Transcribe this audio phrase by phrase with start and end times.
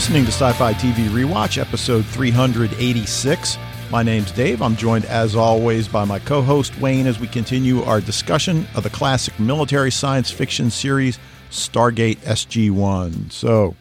[0.00, 3.58] listening to Sci Fi TV Rewatch, episode 386.
[3.90, 4.62] My name's Dave.
[4.62, 8.82] I'm joined, as always, by my co host Wayne as we continue our discussion of
[8.82, 11.18] the classic military science fiction series,
[11.50, 13.28] Stargate SG 1.
[13.28, 13.76] So,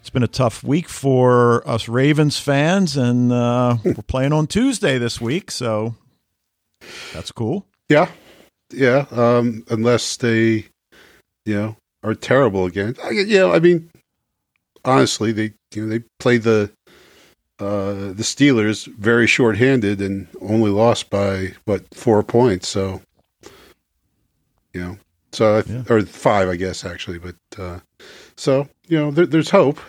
[0.00, 4.98] it's been a tough week for us Ravens fans, and uh, we're playing on Tuesday
[4.98, 5.94] this week, so
[7.14, 7.64] that's cool.
[7.88, 8.10] Yeah.
[8.72, 9.06] Yeah.
[9.12, 10.66] Um, unless they,
[11.44, 12.96] you know, are terrible again.
[13.04, 13.92] I, know, I mean,
[14.86, 16.70] honestly, they you know they played the
[17.58, 22.68] uh, the Steelers very short-handed and only lost by what four points.
[22.68, 23.02] So
[24.72, 24.98] you know,
[25.32, 25.82] so yeah.
[25.88, 27.18] or five, I guess actually.
[27.18, 27.80] But uh,
[28.36, 29.80] so you know, there, there's hope.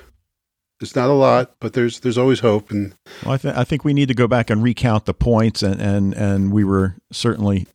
[0.79, 2.71] It's not a lot, but there's there's always hope.
[2.71, 5.63] And well, I, th- I think we need to go back and recount the points,
[5.63, 7.67] and and and we were certainly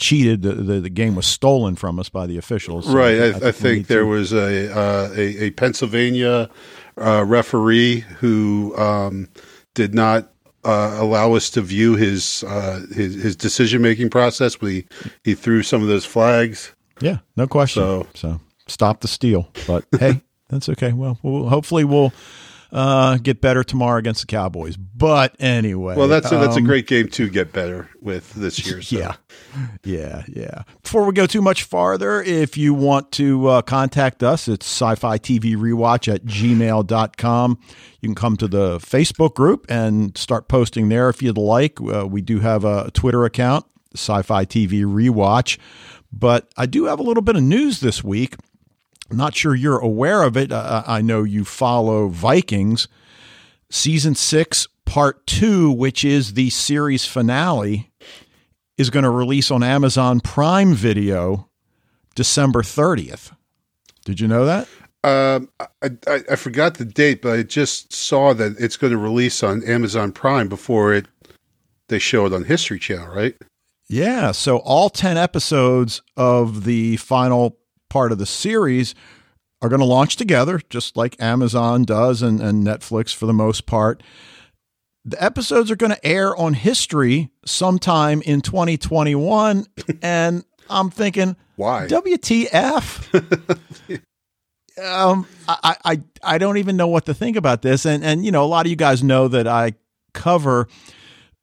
[0.00, 0.42] cheated.
[0.42, 2.86] The, the, the, game was stolen from us by the officials.
[2.86, 3.20] So right.
[3.20, 4.06] I, I, think, I think there to...
[4.06, 6.50] was a, uh, a, a Pennsylvania
[6.96, 9.28] uh, referee who um,
[9.74, 10.32] did not
[10.64, 14.60] uh, allow us to view his uh, his, his decision making process.
[14.60, 14.86] We
[15.24, 16.74] he threw some of those flags.
[17.00, 17.82] Yeah, no question.
[17.82, 19.48] So, so stop the steal.
[19.66, 20.92] But hey, that's okay.
[20.92, 22.12] Well, we'll hopefully we'll
[22.72, 24.76] uh, get better tomorrow against the Cowboys.
[24.76, 28.64] But anyway, well, that's a, that's um, a great game to get better with this
[28.66, 28.82] year.
[28.82, 28.96] So.
[28.96, 29.16] Yeah,
[29.84, 30.62] yeah, yeah.
[30.82, 35.18] Before we go too much farther, if you want to uh, contact us, it's sci-fi
[35.18, 37.58] TV rewatch at gmail.com.
[38.00, 41.80] You can come to the Facebook group and start posting there if you'd like.
[41.80, 45.58] Uh, we do have a Twitter account, sci-fi TV rewatch.
[46.12, 48.36] But I do have a little bit of news this week.
[49.12, 50.52] Not sure you're aware of it.
[50.52, 52.88] Uh, I know you follow Vikings.
[53.70, 57.90] Season six, part two, which is the series finale,
[58.76, 61.48] is going to release on Amazon Prime Video
[62.14, 63.32] December 30th.
[64.04, 64.68] Did you know that?
[65.02, 68.98] Um, I, I, I, forgot the date, but I just saw that it's going to
[68.98, 71.06] release on Amazon Prime before it
[71.90, 73.34] they show it on History Channel, right?
[73.88, 74.32] Yeah.
[74.32, 77.58] So all 10 episodes of the final
[77.90, 78.94] part of the series
[79.62, 83.66] are going to launch together, just like Amazon does and, and Netflix for the most
[83.66, 84.02] part.
[85.04, 89.66] The episodes are going to air on history sometime in 2021.
[90.02, 91.86] and I'm thinking, why?
[91.88, 94.00] WTF?
[94.82, 97.84] um, I, I, I don't even know what to think about this.
[97.84, 99.74] And, and, you know, a lot of you guys know that I
[100.14, 100.68] cover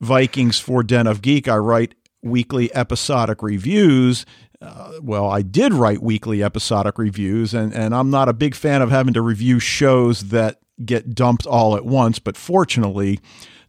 [0.02, 1.48] Vikings for Den of Geek.
[1.48, 4.26] I write weekly episodic reviews
[4.62, 8.82] uh, well, I did write weekly episodic reviews, and, and I'm not a big fan
[8.82, 12.20] of having to review shows that get dumped all at once.
[12.20, 13.20] But fortunately,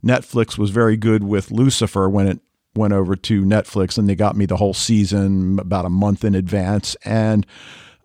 [0.04, 2.40] Netflix was very good with Lucifer when it
[2.74, 6.34] went over to Netflix, and they got me the whole season about a month in
[6.34, 6.96] advance.
[7.04, 7.46] And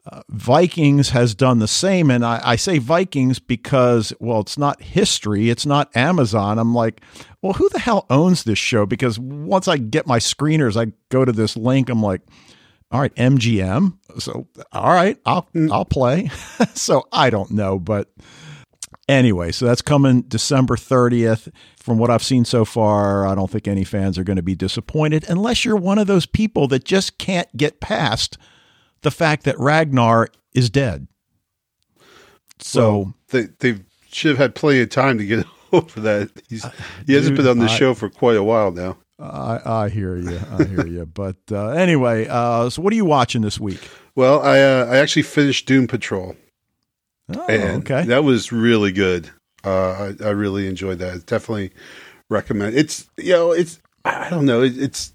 [0.05, 2.11] uh, Vikings has done the same.
[2.11, 6.59] And I, I, say Vikings because, well, it's not history, it's not Amazon.
[6.59, 7.01] I'm like,
[7.41, 8.85] well, who the hell owns this show?
[8.85, 12.21] Because once I get my screeners, I go to this link, I'm like,
[12.93, 13.97] all right, MGM.
[14.19, 15.71] So, all right, I'll mm.
[15.71, 16.29] I'll play.
[16.75, 18.13] so I don't know, but
[19.09, 21.51] anyway, so that's coming December 30th.
[21.79, 24.55] From what I've seen so far, I don't think any fans are going to be
[24.55, 28.37] disappointed unless you're one of those people that just can't get past
[29.01, 31.07] the fact that Ragnar is dead.
[32.59, 33.79] So well, they they
[34.11, 36.29] should have had plenty of time to get over that.
[36.47, 36.63] He's,
[37.07, 38.97] he hasn't been on the show for quite a while now.
[39.23, 40.39] I, I hear you.
[40.51, 41.05] I hear you.
[41.13, 43.89] But uh, anyway, uh, so what are you watching this week?
[44.15, 46.35] Well, I uh, I actually finished Doom Patrol.
[47.35, 48.05] Oh, okay.
[48.05, 49.29] That was really good.
[49.63, 51.25] Uh, I, I really enjoyed that.
[51.25, 51.71] Definitely
[52.29, 52.75] recommend.
[52.75, 55.13] It's you know it's I don't know it, it's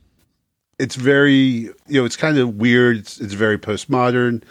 [0.79, 2.99] it's very you know it's kind of weird.
[2.99, 4.43] It's, it's very postmodern.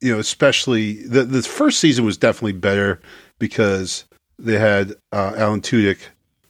[0.00, 3.00] You know, especially the the first season was definitely better
[3.38, 4.04] because
[4.38, 5.98] they had uh, Alan Tudyk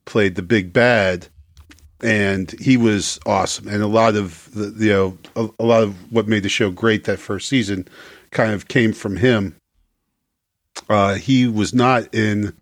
[0.05, 1.29] played the big bad
[2.03, 3.69] and he was awesome.
[3.69, 6.71] And a lot of the you know a, a, lot of what made the show
[6.71, 7.89] great that first season
[8.31, 9.57] kind of came from him.
[10.89, 12.55] Uh, he was not in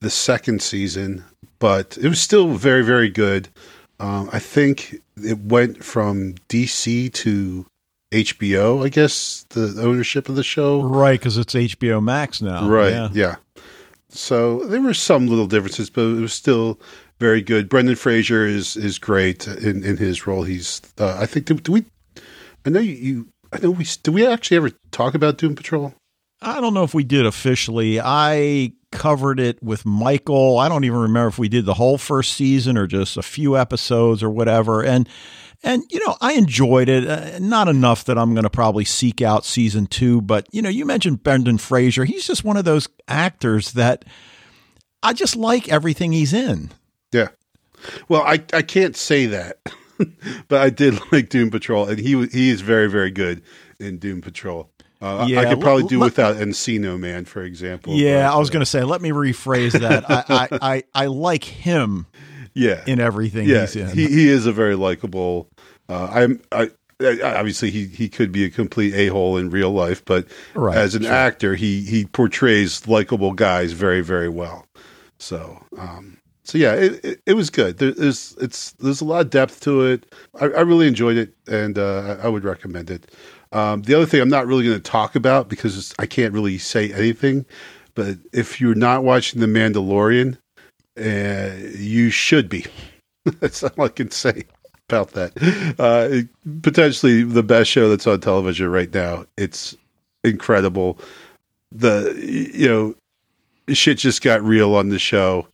[0.00, 1.24] the second season,
[1.58, 3.48] but it was still very very good.
[4.00, 7.66] Um, I think it went from DC to
[8.12, 8.84] HBO.
[8.84, 11.18] I guess the ownership of the show, right?
[11.18, 12.92] Because it's HBO Max now, right?
[12.92, 13.08] Yeah.
[13.12, 13.36] yeah.
[14.10, 16.80] So there were some little differences, but it was still
[17.18, 17.68] very good.
[17.68, 20.42] Brendan Fraser is is great in, in his role.
[20.42, 21.84] He's uh, I think do, do, we?
[22.64, 23.28] I know you, you.
[23.52, 23.86] I know we.
[24.02, 25.94] Do we actually ever talk about Doom Patrol?
[26.40, 28.00] I don't know if we did officially.
[28.00, 30.58] I covered it with Michael.
[30.58, 33.56] I don't even remember if we did the whole first season or just a few
[33.56, 34.84] episodes or whatever.
[34.84, 35.08] And
[35.64, 37.08] and you know, I enjoyed it.
[37.08, 40.68] Uh, not enough that I'm going to probably seek out season 2, but you know,
[40.68, 42.04] you mentioned Brendan Fraser.
[42.04, 44.04] He's just one of those actors that
[45.02, 46.70] I just like everything he's in.
[48.08, 49.58] Well, I I can't say that.
[50.48, 53.42] but I did like Doom Patrol and he he is very very good
[53.78, 54.70] in Doom Patrol.
[55.00, 57.94] Uh, yeah, I could probably do without Encino Man, for example.
[57.94, 58.82] Yeah, I was going to say.
[58.82, 60.10] Let me rephrase that.
[60.10, 62.06] I, I, I, I, like him.
[62.52, 63.88] Yeah, in everything yeah, he's in.
[63.90, 65.48] He he is a very likable.
[65.88, 66.70] Uh, I'm I,
[67.00, 70.94] obviously he he could be a complete a hole in real life, but right, as
[70.94, 71.12] an sure.
[71.12, 74.66] actor, he he portrays likable guys very very well.
[75.18, 76.17] So um,
[76.48, 77.76] so yeah, it, it, it was good.
[77.76, 80.10] There, there's it's there's a lot of depth to it.
[80.40, 83.10] I, I really enjoyed it, and uh, I would recommend it.
[83.52, 86.56] Um, the other thing I'm not really going to talk about because I can't really
[86.56, 87.44] say anything,
[87.94, 90.38] but if you're not watching The Mandalorian,
[90.98, 92.64] uh, you should be.
[93.40, 94.44] that's all I can say
[94.88, 95.76] about that.
[95.78, 96.22] Uh,
[96.62, 99.26] potentially the best show that's on television right now.
[99.36, 99.76] It's
[100.24, 100.98] incredible.
[101.72, 102.14] The
[102.56, 105.46] you know shit just got real on the show.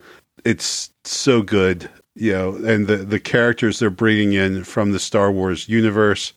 [0.45, 5.31] It's so good, you know, and the the characters they're bringing in from the Star
[5.31, 6.33] Wars universe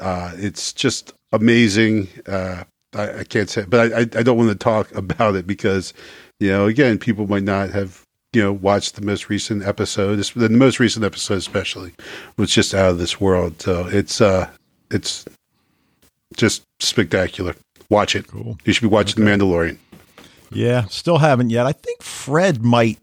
[0.00, 2.08] uh, it's just amazing.
[2.26, 2.64] Uh,
[2.94, 5.92] I, I, can't say, but I, I don't want to talk about it because,
[6.40, 10.16] you know, again, people might not have, you know, watched the most recent episode.
[10.16, 11.92] The most recent episode, especially,
[12.36, 13.60] was just out of this world.
[13.60, 14.48] So it's, uh,
[14.90, 15.24] it's
[16.36, 17.54] just spectacular.
[17.90, 18.26] Watch it.
[18.26, 18.58] Cool.
[18.64, 19.36] You should be watching okay.
[19.36, 19.78] The Mandalorian.
[20.50, 21.66] Yeah, still haven't yet.
[21.66, 22.98] I think Fred might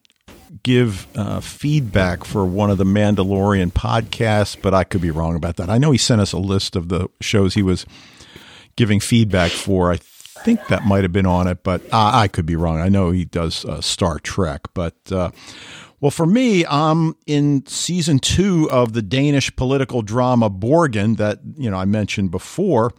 [0.63, 5.57] give uh, feedback for one of the Mandalorian podcasts, but I could be wrong about
[5.57, 5.69] that.
[5.69, 7.85] I know he sent us a list of the shows he was
[8.75, 9.91] giving feedback for.
[9.91, 12.79] I think that might have been on it, but I could be wrong.
[12.79, 14.95] I know he does uh, Star Trek, but.
[15.11, 15.31] Uh,
[15.99, 21.69] well, for me, I'm in season two of the Danish political drama Borgen that you
[21.69, 22.91] know I mentioned before,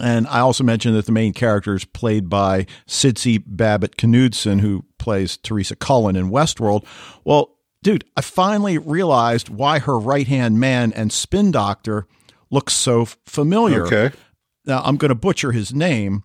[0.00, 4.84] and I also mentioned that the main character is played by Sidse Babett Knudsen, who
[4.98, 6.84] plays Teresa Cullen in Westworld.
[7.24, 12.06] Well, dude, I finally realized why her right hand man and spin doctor
[12.50, 13.86] looks so familiar.
[13.86, 14.16] Okay.
[14.64, 16.24] Now, I'm going to butcher his name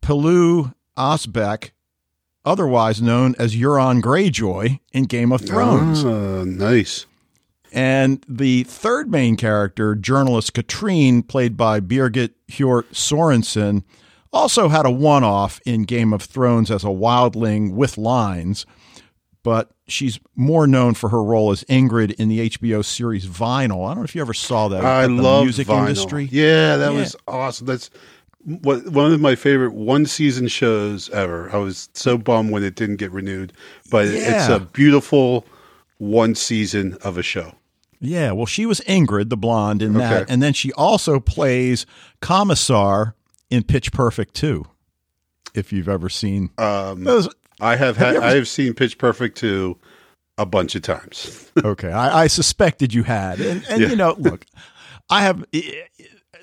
[0.00, 1.70] Pilou Osbeck,
[2.44, 6.04] otherwise known as Euron Greyjoy in Game of Thrones.
[6.04, 7.06] Uh, nice.
[7.72, 13.84] And the third main character, journalist Katrine, played by Birgit Hjort Sorensen,
[14.32, 18.66] also had a one off in Game of Thrones as a wildling with lines,
[19.42, 23.84] but she's more known for her role as Ingrid in the HBO series Vinyl.
[23.86, 24.84] I don't know if you ever saw that.
[24.84, 25.88] I love music Vinyl.
[25.88, 26.28] industry.
[26.30, 26.98] Yeah, that yeah.
[26.98, 27.66] was awesome.
[27.66, 27.90] That's
[28.44, 31.50] what one of my favorite one season shows ever.
[31.52, 33.52] I was so bummed when it didn't get renewed,
[33.90, 34.36] but yeah.
[34.36, 35.44] it's a beautiful
[35.98, 37.52] one season of a show.
[38.00, 40.08] Yeah, well, she was Ingrid, the blonde, in okay.
[40.08, 41.84] that, and then she also plays
[42.20, 43.14] Commissar
[43.50, 44.64] in Pitch Perfect 2.
[45.54, 47.28] If you've ever seen um, those,
[47.60, 49.76] I have, have had, I have seen Pitch Perfect 2
[50.38, 51.50] a bunch of times.
[51.64, 53.88] okay, I, I, suspected you had, and, and yeah.
[53.88, 54.46] you know, look,
[55.10, 55.44] I have.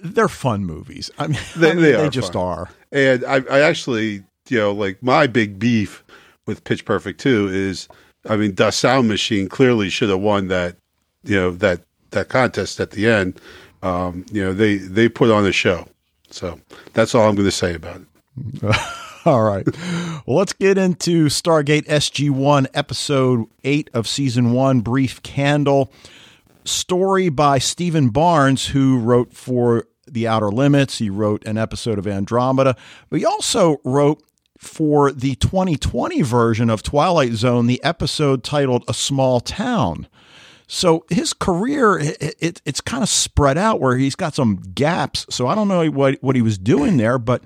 [0.04, 1.10] They're fun movies.
[1.18, 2.42] I mean, they, I mean, they, they just fun.
[2.44, 2.70] are.
[2.92, 6.04] And I, I actually, you know, like my big beef
[6.46, 7.88] with Pitch Perfect 2 is,
[8.30, 10.78] I mean, the Sound Machine clearly should have won that,
[11.28, 11.82] you know, that
[12.12, 13.40] that contest at the end.
[13.84, 15.88] Um, you know, they they put on a show.
[16.30, 16.60] So
[16.94, 18.78] that's all I'm going to say about it.
[19.26, 19.66] all right.
[20.26, 25.92] Well, let's get into Stargate SG 1, episode 8 of season 1, Brief Candle.
[26.66, 30.98] Story by Steven Barnes, who wrote for The Outer Limits.
[30.98, 32.76] He wrote an episode of Andromeda,
[33.10, 34.22] but he also wrote
[34.58, 40.08] for the 2020 version of Twilight Zone the episode titled A Small Town.
[40.68, 45.26] So his career, it, it, it's kind of spread out where he's got some gaps.
[45.30, 47.42] So I don't know what, what he was doing there, but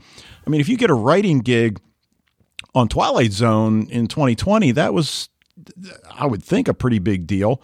[0.46, 1.80] I mean, if you get a writing gig
[2.74, 5.30] on Twilight Zone in 2020, that was,
[6.12, 7.62] I would think, a pretty big deal.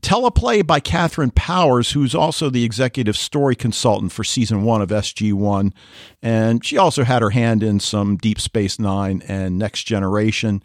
[0.00, 5.72] Teleplay by Katharyn Powers, who's also the executive story consultant for season one of SG1.
[6.20, 10.62] And she also had her hand in some Deep Space Nine and Next Generation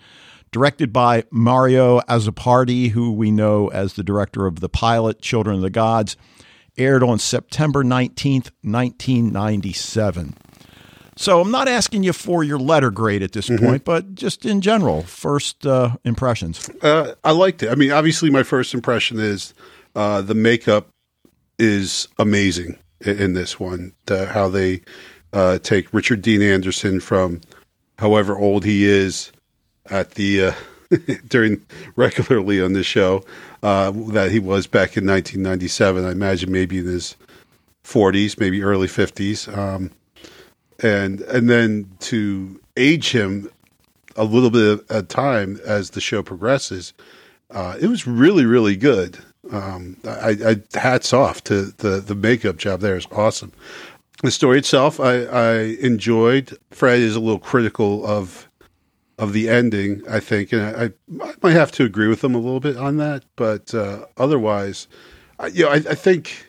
[0.52, 5.62] directed by Mario Azzopardi, who we know as the director of the pilot Children of
[5.62, 6.18] the Gods,
[6.78, 10.36] aired on September 19th, 1997.
[11.18, 13.66] So I'm not asking you for your letter grade at this mm-hmm.
[13.66, 16.70] point, but just in general, first uh, impressions.
[16.82, 17.70] Uh, I liked it.
[17.70, 19.54] I mean, obviously, my first impression is
[19.96, 20.88] uh, the makeup
[21.58, 23.94] is amazing in, in this one.
[24.08, 24.82] how they
[25.34, 27.42] uh, take Richard Dean Anderson from
[27.98, 29.34] however old he is
[29.90, 30.54] at the uh,
[31.28, 31.66] during
[31.96, 33.24] regularly on this show
[33.64, 36.06] uh, that he was back in 1997.
[36.06, 37.16] I imagine maybe in his
[37.84, 39.92] 40s, maybe early 50s, um,
[40.82, 43.50] and and then to age him
[44.16, 46.94] a little bit at time as the show progresses.
[47.52, 49.18] Uh, it was really really good.
[49.52, 53.52] Um, I, I hats off to the the makeup job there is awesome.
[54.22, 56.58] The story itself, I, I enjoyed.
[56.72, 58.49] Fred is a little critical of
[59.20, 60.92] of the ending, I think, and I,
[61.24, 63.26] I might have to agree with them a little bit on that.
[63.36, 64.88] But uh, otherwise,
[65.38, 66.48] I, you know, I, I think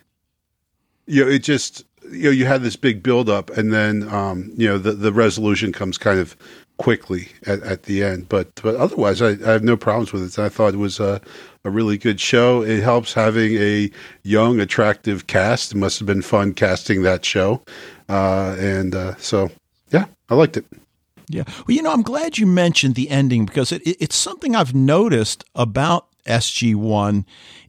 [1.06, 4.52] you know it just you know you had this big build up, and then um,
[4.56, 6.36] you know the the resolution comes kind of
[6.78, 8.28] quickly at, at the end.
[8.28, 10.38] But but otherwise, I, I have no problems with it.
[10.38, 11.20] I thought it was a,
[11.64, 12.62] a really good show.
[12.62, 13.90] It helps having a
[14.22, 15.72] young, attractive cast.
[15.72, 17.62] It must have been fun casting that show,
[18.08, 19.50] uh, and uh, so
[19.90, 20.66] yeah, I liked it.
[21.30, 24.56] Yeah, well, you know, I'm glad you mentioned the ending because it, it, it's something
[24.56, 27.24] I've noticed about SG One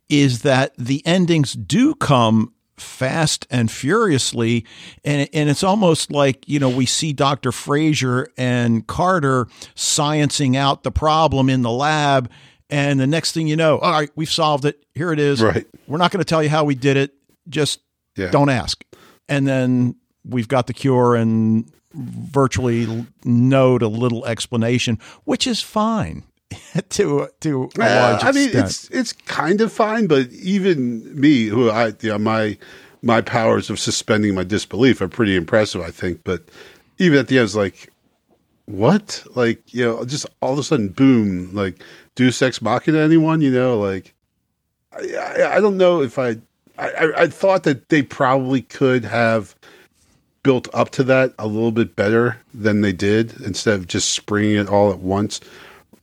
[0.10, 4.66] is that the endings do come fast and furiously
[5.06, 7.52] and and it's almost like you know we see Dr.
[7.52, 12.30] Fraiser and Carter sciencing out the problem in the lab
[12.72, 14.84] and the next thing you know all right we've solved it.
[14.96, 15.42] Here it is.
[15.42, 15.68] Right.
[15.88, 17.14] We're not going to tell you how we did it.
[17.48, 17.82] Just
[18.18, 18.32] yeah.
[18.32, 18.84] don't ask.
[19.30, 26.24] And then we've got the cure and virtually no to little explanation which is fine
[26.90, 31.46] to to a uh, large I mean, it's it's kind of fine, but even me,
[31.46, 32.58] who I you know, my
[33.02, 36.24] my powers of suspending my disbelief are pretty impressive, I think.
[36.24, 36.44] But
[36.98, 37.92] even at the end, it's like,
[38.66, 39.24] what?
[39.36, 41.54] Like you know, just all of a sudden, boom!
[41.54, 41.82] Like
[42.16, 43.42] Deus Ex Machina, anyone?
[43.42, 44.14] You know, like
[44.94, 46.38] I, I, I don't know if I,
[46.78, 49.56] I I thought that they probably could have
[50.44, 54.58] built up to that a little bit better than they did instead of just springing
[54.58, 55.40] it all at once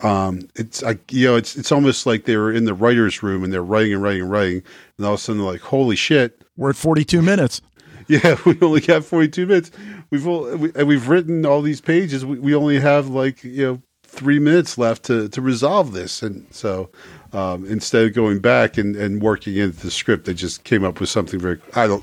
[0.00, 3.42] um, it's like you know, it's it's almost like they were in the writers' room
[3.42, 4.62] and they're writing and writing and writing,
[4.96, 7.60] and all of a sudden they're like, "Holy shit, we're at forty-two minutes."
[8.10, 9.70] Yeah, we only have forty-two minutes.
[10.08, 12.24] We've we, and we've written all these pages.
[12.24, 16.46] We, we only have like you know three minutes left to to resolve this, and
[16.50, 16.88] so
[17.34, 21.00] um, instead of going back and, and working into the script, they just came up
[21.00, 21.60] with something very.
[21.74, 22.02] I don't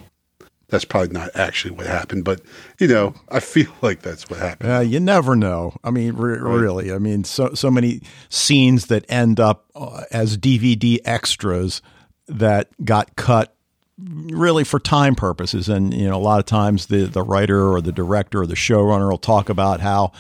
[0.76, 2.42] that's probably not actually what happened, but
[2.80, 4.72] you know, I feel like that's what happened.
[4.72, 5.78] Uh, you never know.
[5.84, 6.60] I mean, re- right.
[6.60, 6.92] really.
[6.92, 11.82] I mean, so so many scenes that end up uh, as DVD extras
[12.28, 13.56] that got cut
[13.98, 17.80] really for time purposes, and you know, a lot of times the the writer or
[17.80, 20.12] the director or the showrunner will talk about how.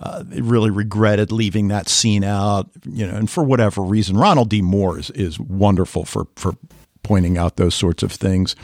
[0.00, 4.50] Uh, they really regretted leaving that scene out, you know, and for whatever reason, Ronald
[4.50, 4.60] D.
[4.60, 6.56] Moore is, is wonderful for for
[7.04, 8.56] pointing out those sorts of things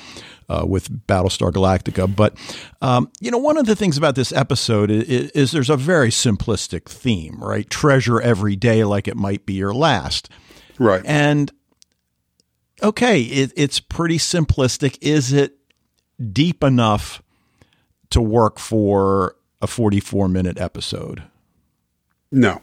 [0.50, 2.14] uh, with Battlestar Galactica.
[2.14, 2.36] But,
[2.82, 6.10] um, you know, one of the things about this episode is, is, there's a very
[6.10, 7.70] simplistic theme, right?
[7.70, 10.28] Treasure every day like it might be your last.
[10.78, 11.02] Right.
[11.04, 11.52] And,
[12.82, 14.98] okay, it, it's pretty simplistic.
[15.00, 15.56] Is it
[16.32, 17.22] deep enough
[18.10, 21.22] to work for a 44 minute episode?
[22.32, 22.60] No.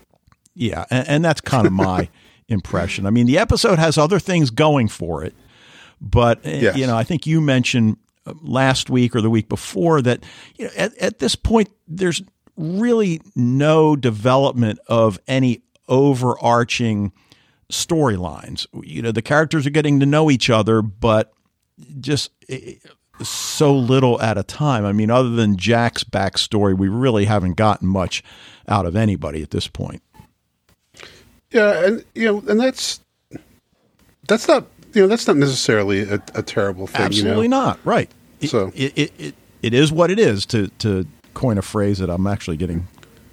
[0.53, 0.83] Yeah.
[0.89, 2.09] And, and that's kind of my
[2.49, 3.05] impression.
[3.05, 5.33] I mean, the episode has other things going for it
[6.01, 6.77] but eh, yes.
[6.77, 10.23] you know, I think you mentioned uh, last week or the week before that
[10.55, 12.21] you know, at, at this point there's
[12.55, 17.11] really no development of any overarching
[17.71, 18.65] storylines.
[18.83, 21.33] You know, the characters are getting to know each other, but
[21.99, 22.75] just eh,
[23.23, 24.85] so little at a time.
[24.85, 28.23] I mean, other than Jack's backstory, we really haven't gotten much
[28.67, 30.01] out of anybody at this point.
[31.51, 32.99] Yeah, and you know, and that's
[34.27, 34.65] that's not
[34.97, 37.01] you know that's not necessarily a, a terrible thing.
[37.01, 37.65] Absolutely you know?
[37.65, 37.79] not.
[37.85, 38.09] Right.
[38.41, 40.45] So it, it, it, it is what it is.
[40.47, 42.87] To to coin a phrase that I'm actually getting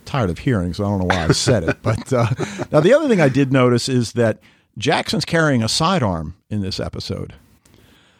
[0.04, 1.78] tired of hearing, so I don't know why I said it.
[1.82, 2.28] But uh,
[2.70, 4.38] now the other thing I did notice is that
[4.76, 7.32] Jackson's carrying a sidearm in this episode.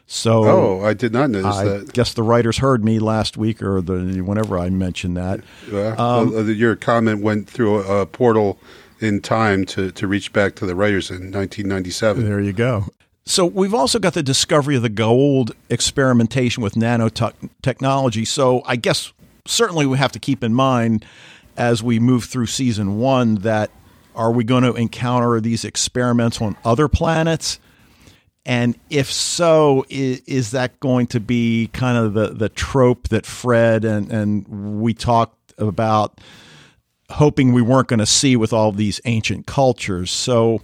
[0.07, 1.93] So oh, I did not notice I that.
[1.93, 5.41] Guess the writers heard me last week or the whenever I mentioned that.
[5.99, 8.59] um, uh, your comment went through a, a portal
[9.01, 12.25] in time to, to reach back to the writers in 1997.
[12.25, 12.87] There you go.
[13.27, 18.27] So we've also got the discovery of the Goa'uld experimentation with nanotechnology.
[18.27, 19.13] So I guess
[19.47, 21.07] certainly we have to keep in mind
[21.57, 23.71] as we move through season one that
[24.15, 27.59] are we going to encounter these experiments on other planets?
[28.47, 33.85] And if so, is, that going to be kind of the, the trope that Fred
[33.85, 36.21] and, and we talked about
[37.11, 40.11] hoping we weren't going to see with all these ancient cultures?
[40.11, 40.61] So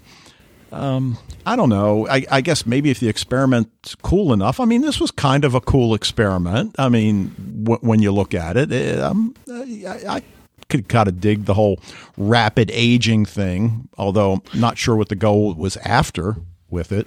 [0.72, 2.06] um, I don't know.
[2.08, 4.60] I, I, guess maybe if the experiment's cool enough.
[4.60, 6.76] I mean, this was kind of a cool experiment.
[6.78, 7.34] I mean,
[7.64, 10.22] w- when you look at it, it um, I, I
[10.68, 11.80] could kind of dig the whole
[12.16, 16.36] rapid aging thing, although not sure what the goal was after
[16.70, 17.06] with it.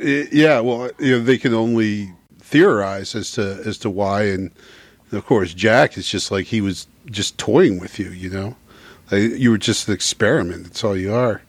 [0.00, 4.50] Yeah, well, you know, they can only theorize as to as to why, and
[5.12, 8.10] of course, Jack is just like he was just toying with you.
[8.10, 8.56] You know,
[9.10, 10.64] like you were just an experiment.
[10.64, 11.42] That's all you are,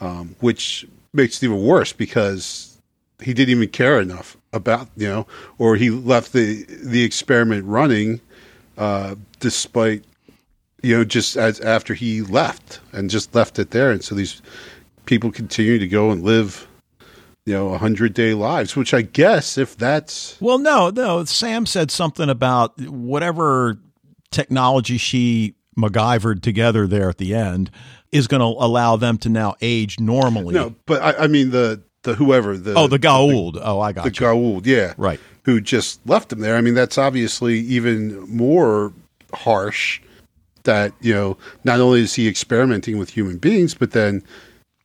[0.00, 2.78] um, which makes it even worse because
[3.20, 5.26] he didn't even care enough about you know,
[5.58, 8.20] or he left the the experiment running,
[8.78, 10.04] uh, despite
[10.82, 13.90] you know, just as after he left and just left it there.
[13.90, 14.40] And so these
[15.04, 16.66] people continue to go and live,
[17.44, 20.40] you know, a hundred day lives, which I guess if that's.
[20.40, 21.24] Well, no, no.
[21.24, 23.78] Sam said something about whatever
[24.30, 27.70] technology she MacGyvered together there at the end
[28.12, 30.54] is going to allow them to now age normally.
[30.54, 34.04] No, but I, I mean, the, the whoever the oh the Goa'uld oh I got
[34.04, 34.14] the you.
[34.14, 38.94] Goa'uld yeah right who just left them there I mean that's obviously even more
[39.34, 40.00] harsh
[40.64, 44.22] that you know not only is he experimenting with human beings, but then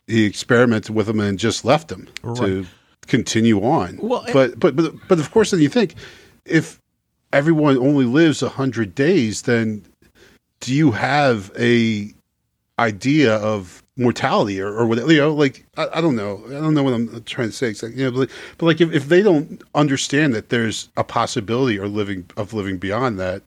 [0.08, 2.38] he experimented with them and just left them right.
[2.38, 2.66] to
[3.08, 3.98] continue on.
[4.02, 5.96] Well, but but but but of course, then you think
[6.46, 6.80] if
[7.34, 9.86] everyone only lives a hundred days, then
[10.60, 12.14] do you have a
[12.80, 16.44] idea of mortality or, or what you know like I, I, don't know.
[16.48, 17.70] I don't know what i'm trying to say.
[17.70, 21.80] Exactly you know but, but like if, if they don't understand that there's a possibility
[21.80, 23.44] or living of living beyond that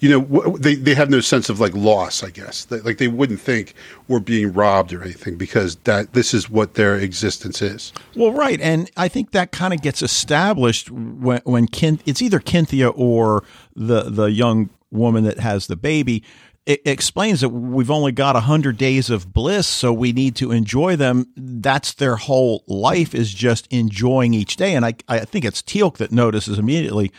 [0.00, 2.66] you know they, they have no sense of like loss i guess.
[2.70, 3.74] Like they wouldn't think
[4.08, 7.92] we're being robbed or anything because that this is what their existence is.
[8.16, 8.60] Well right.
[8.60, 13.44] And i think that kind of gets established when when it's either Kynthia or
[13.76, 16.22] the the young woman that has the baby
[16.66, 20.96] it explains that we've only got 100 days of bliss so we need to enjoy
[20.96, 25.62] them that's their whole life is just enjoying each day and i, I think it's
[25.62, 27.12] teal'c that notices immediately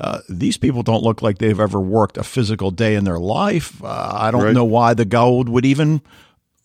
[0.00, 3.82] uh, these people don't look like they've ever worked a physical day in their life.
[3.82, 4.54] Uh, I don't right.
[4.54, 6.02] know why the Goa'uld would even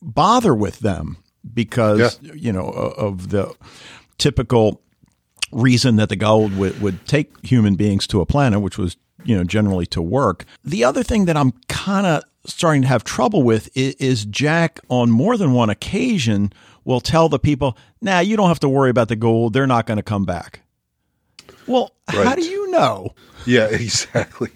[0.02, 1.18] bother with them
[1.52, 2.34] because, yeah.
[2.36, 3.56] you know, of the
[4.20, 4.82] typical
[5.52, 9.36] reason that the Goa'uld would, would take human beings to a planet, which was, you
[9.36, 10.46] know, generally to work.
[10.64, 14.80] The other thing that I'm kind of starting to have trouble with is, is Jack
[14.90, 16.52] on more than one occasion
[16.84, 19.54] will tell the people, nah, you don't have to worry about the Goa'uld.
[19.54, 20.62] They're not going to come back.
[21.68, 22.28] Well, right.
[22.28, 23.14] how do you know?
[23.46, 24.50] Yeah, exactly.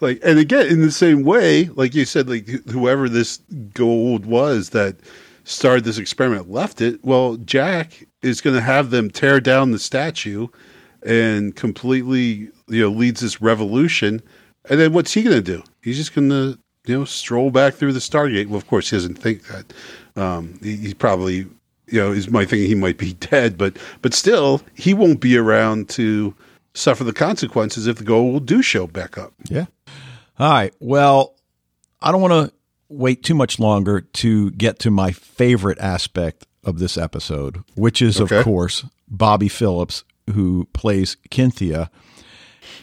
[0.00, 4.70] Like, and again, in the same way, like you said, like whoever this Goa'uld was
[4.70, 4.96] that
[5.44, 7.04] started this experiment left it.
[7.04, 10.48] Well, Jack is going to have them tear down the statue
[11.04, 14.22] and completely, you know, leads this revolution.
[14.68, 15.62] And then what's he going to do?
[15.82, 18.48] He's just going to, you know, stroll back through the Stargate.
[18.48, 19.72] Well, of course, he doesn't think that.
[20.16, 21.46] Um, he, he's probably,
[21.86, 25.36] you know, is my thinking he might be dead, but but still, he won't be
[25.36, 26.34] around to
[26.74, 29.32] suffer the consequences if the Goa'uld do show back up.
[29.48, 29.66] Yeah.
[30.38, 30.74] All right.
[30.80, 31.34] Well,
[32.02, 32.54] I don't want to
[32.88, 38.20] wait too much longer to get to my favorite aspect of this episode, which is,
[38.20, 38.38] okay.
[38.38, 41.90] of course, Bobby Phillips, who plays Kynthia.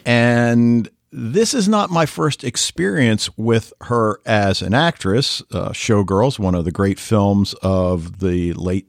[0.04, 5.42] And this is not my first experience with her as an actress.
[5.52, 8.86] Uh, Showgirls, one of the great films of the late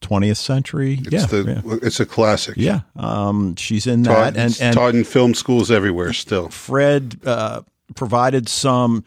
[0.00, 0.98] 20th century.
[1.02, 1.78] It's yeah, the, yeah.
[1.82, 2.54] it's a classic.
[2.56, 6.12] Yeah, um, she's in that, and, and taught in film schools everywhere.
[6.12, 7.62] Still, Fred uh,
[7.94, 9.04] provided some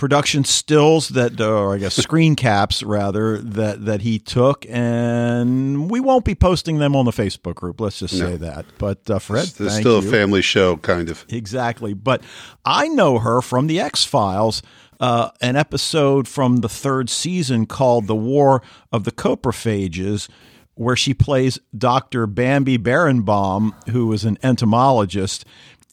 [0.00, 6.00] production stills that, or I guess screen caps rather, that that he took, and we
[6.00, 7.80] won't be posting them on the Facebook group.
[7.80, 8.36] Let's just say no.
[8.38, 8.64] that.
[8.78, 10.08] But uh, Fred, it's, it's still you.
[10.08, 11.24] a family show, kind of.
[11.28, 12.22] Exactly, but
[12.64, 14.62] I know her from the X Files
[15.00, 20.28] uh, an episode from the third season called The War of the Coprophages,
[20.74, 22.26] where she plays Dr.
[22.26, 25.44] Bambi Berenbaum, who is an entomologist.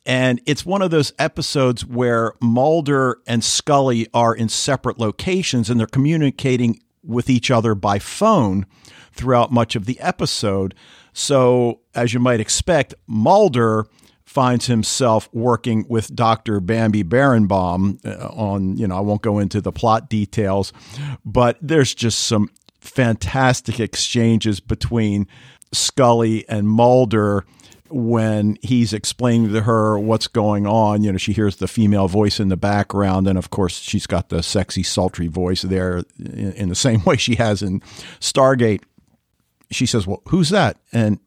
[0.08, 5.78] And it's one of those episodes where Mulder and Scully are in separate locations and
[5.78, 8.66] they're communicating with each other by phone
[9.12, 10.74] throughout much of the episode.
[11.12, 13.86] So, as you might expect, Mulder
[14.24, 16.62] finds himself working with Dr.
[16.62, 20.72] Bambi Berenbaum uh, on, you know, I won't go into the plot details,
[21.26, 25.28] but there's just some fantastic exchanges between
[25.74, 27.46] Scully and Mulder
[27.90, 31.04] when he's explaining to her what's going on.
[31.04, 34.30] You know, she hears the female voice in the background, and of course, she's got
[34.30, 37.82] the sexy, sultry voice there in, in the same way she has in
[38.20, 38.84] Stargate.
[39.72, 40.78] She says, Well, who's that?
[40.92, 41.20] And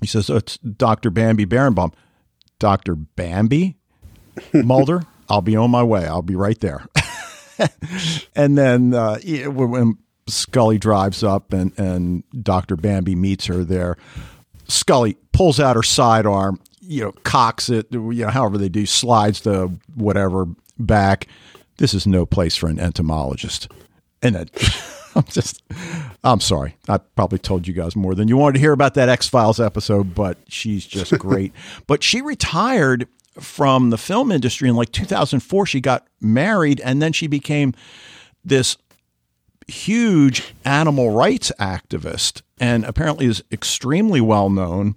[0.00, 1.10] he says, oh, It's Dr.
[1.10, 1.92] Bambi Berenbaum.
[2.58, 2.94] Dr.
[2.94, 3.76] Bambi?
[4.52, 6.06] Mulder, I'll be on my way.
[6.06, 6.86] I'll be right there.
[8.36, 12.76] and then uh, when Scully drives up and, and Dr.
[12.76, 13.96] Bambi meets her there.
[14.68, 19.42] Scully pulls out her sidearm, you know, cocks it, you know, however they do, slides
[19.42, 20.46] the whatever
[20.78, 21.26] back.
[21.78, 23.68] This is no place for an entomologist.
[24.22, 24.50] And then
[25.14, 25.62] I'm just,
[26.24, 26.76] I'm sorry.
[26.88, 29.60] I probably told you guys more than you wanted to hear about that X Files
[29.60, 31.52] episode, but she's just great.
[31.86, 33.08] but she retired
[33.40, 35.66] from the film industry in like 2004.
[35.66, 37.74] She got married and then she became
[38.44, 38.76] this
[39.68, 44.94] huge animal rights activist and apparently is extremely well known.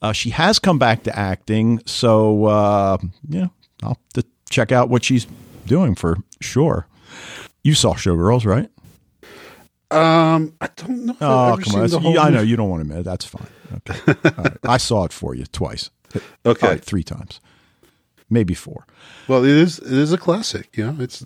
[0.00, 3.48] Uh, she has come back to acting, so uh, yeah,
[3.82, 5.26] I'll have to check out what she's
[5.66, 6.86] doing for sure.
[7.64, 8.70] You saw Showgirls, right?
[9.90, 11.16] Um, I don't know.
[11.20, 12.12] oh, come on!
[12.12, 13.04] You, I know you don't want to admit it.
[13.04, 13.48] That's fine.
[13.88, 15.90] Okay, I saw it for you twice.
[16.46, 17.40] Okay, right, three times,
[18.30, 18.86] maybe four.
[19.26, 19.78] Well, it is.
[19.78, 20.76] It is a classic.
[20.76, 21.24] You know, it's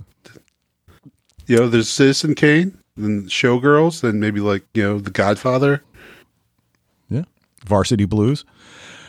[1.46, 5.83] you know, there's Citizen Kane and Showgirls, then maybe like you know, The Godfather.
[7.09, 7.24] Yeah,
[7.64, 8.44] Varsity Blues.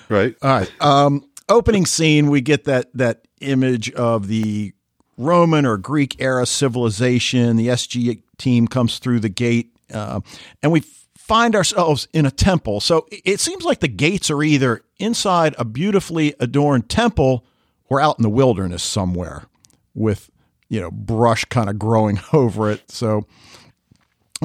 [0.09, 0.35] Right.
[0.41, 0.71] All right.
[0.81, 4.73] Um, opening scene, we get that that image of the
[5.17, 7.57] Roman or Greek era civilization.
[7.57, 10.21] The SG team comes through the gate, uh,
[10.61, 10.83] and we
[11.17, 12.81] find ourselves in a temple.
[12.81, 17.45] So it seems like the gates are either inside a beautifully adorned temple
[17.89, 19.45] or out in the wilderness somewhere
[19.93, 20.29] with,
[20.67, 22.91] you know, brush kind of growing over it.
[22.91, 23.25] So,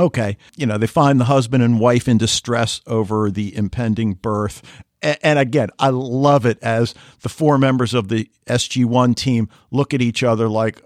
[0.02, 4.62] okay, you know, they find the husband and wife in distress over the impending birth.
[5.00, 10.02] And again, I love it as the four members of the SG1 team look at
[10.02, 10.82] each other like,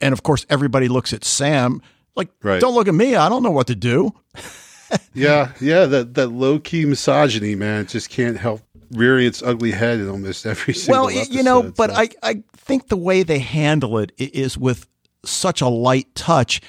[0.00, 1.80] and of course, everybody looks at Sam
[2.16, 2.60] like, right.
[2.60, 3.16] don't look at me.
[3.16, 4.12] I don't know what to do.
[5.14, 8.60] yeah, yeah, that that low key misogyny, man, just can't help
[8.92, 11.06] rearing its ugly head in almost every single.
[11.06, 11.96] Well, episode, you know, but so.
[11.96, 14.86] I I think the way they handle it is with
[15.24, 16.60] such a light touch,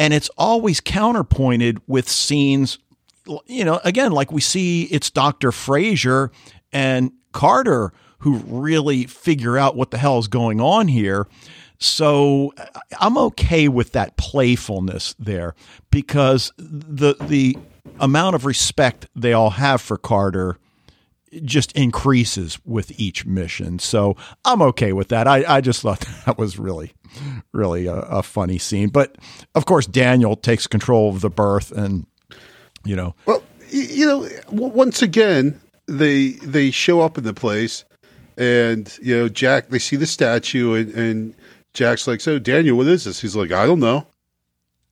[0.00, 2.78] and it's always counterpointed with scenes.
[3.46, 6.32] You know, again, like we see, it's Doctor Fraiser
[6.72, 11.28] and Carter who really figure out what the hell is going on here.
[11.78, 12.54] So
[12.98, 15.54] I'm okay with that playfulness there
[15.90, 17.58] because the the
[17.98, 20.56] amount of respect they all have for Carter
[21.44, 23.78] just increases with each mission.
[23.78, 25.28] So I'm okay with that.
[25.28, 26.92] I, I just thought that was really,
[27.52, 28.88] really a, a funny scene.
[28.88, 29.16] But
[29.54, 32.06] of course, Daniel takes control of the birth and,
[32.84, 33.14] you know.
[33.26, 37.84] Well, you know, once again, they they show up in the place
[38.36, 41.34] and, you know, Jack, they see the statue and, and
[41.72, 43.20] Jack's like, so Daniel, what is this?
[43.20, 44.06] He's like, I don't know.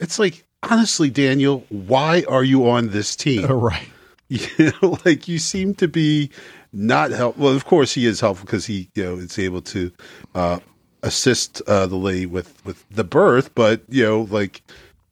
[0.01, 3.47] It's like, honestly, Daniel, why are you on this team?
[3.49, 3.89] right.
[4.59, 6.31] You know, like you seem to be
[6.73, 7.39] not help.
[7.39, 9.91] Well, of course he is helpful because he, you know, is able to
[10.35, 10.59] uh,
[11.03, 14.63] assist uh, the lady with with the birth, but you know, like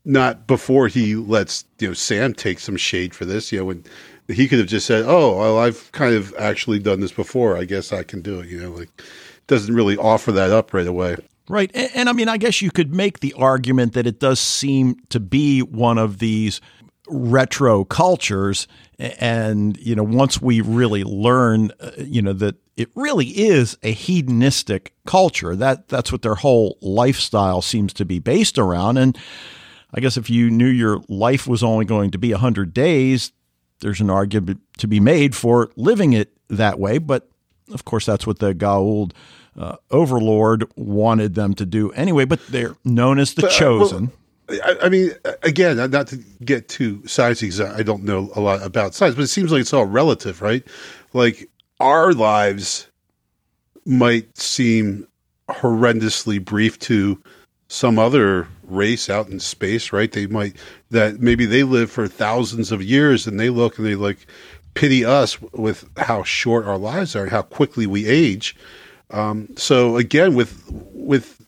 [0.05, 3.51] not before he lets you know Sam take some shade for this.
[3.53, 3.85] You know, when
[4.29, 7.57] he could have just said, "Oh, well, I've kind of actually done this before.
[7.57, 9.03] I guess I can do it." You know, like
[9.47, 11.17] doesn't really offer that up right away.
[11.49, 11.71] Right.
[11.75, 14.97] And, and, I mean, I guess you could make the argument that it does seem
[15.11, 16.61] to be one of these
[17.09, 18.67] retro cultures.
[18.99, 23.93] And, you know, once we really learn, uh, you know, that it really is a
[23.93, 28.99] hedonistic culture, that that's what their whole lifestyle seems to be based around.
[28.99, 29.17] And
[29.95, 33.33] I guess if you knew your life was only going to be 100 days,
[33.81, 36.99] there's an argument to be made for living it that way.
[36.99, 37.29] But
[37.73, 39.13] of course, that's what the Goa'uld
[39.59, 44.07] uh, Overlord wanted them to do anyway, but they're known as the but, Chosen.
[44.07, 44.17] Well,
[44.49, 48.95] I, I, mean, again, not to get too sciencey, I don't know a lot about
[48.95, 50.63] science, but it seems like it's all relative, right?
[51.13, 51.49] Like
[51.81, 52.89] our lives
[53.85, 55.07] might seem
[55.49, 57.23] horrendously brief to
[57.69, 60.11] some other race out in space, right?
[60.11, 60.57] They might
[60.91, 64.27] that maybe they live for thousands of years and they look and they like
[64.75, 68.57] pity us with how short our lives are, how quickly we age.
[69.11, 71.45] Um, so again, with with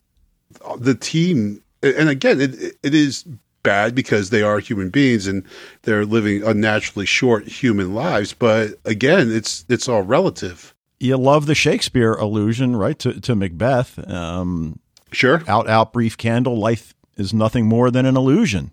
[0.77, 3.25] the team, and again, it it is
[3.63, 5.43] bad because they are human beings and
[5.83, 8.33] they're living unnaturally short human lives.
[8.33, 10.73] But again, it's it's all relative.
[10.99, 13.99] You love the Shakespeare allusion, right, to to Macbeth.
[14.09, 14.79] Um,
[15.11, 15.43] sure.
[15.47, 16.57] Out, out, brief candle.
[16.57, 18.71] Life is nothing more than an illusion.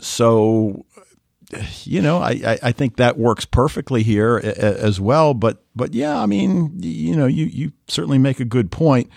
[0.00, 0.86] So
[1.84, 5.34] you know, I, I think that works perfectly here as well.
[5.34, 9.08] But but yeah, I mean, you know, you you certainly make a good point.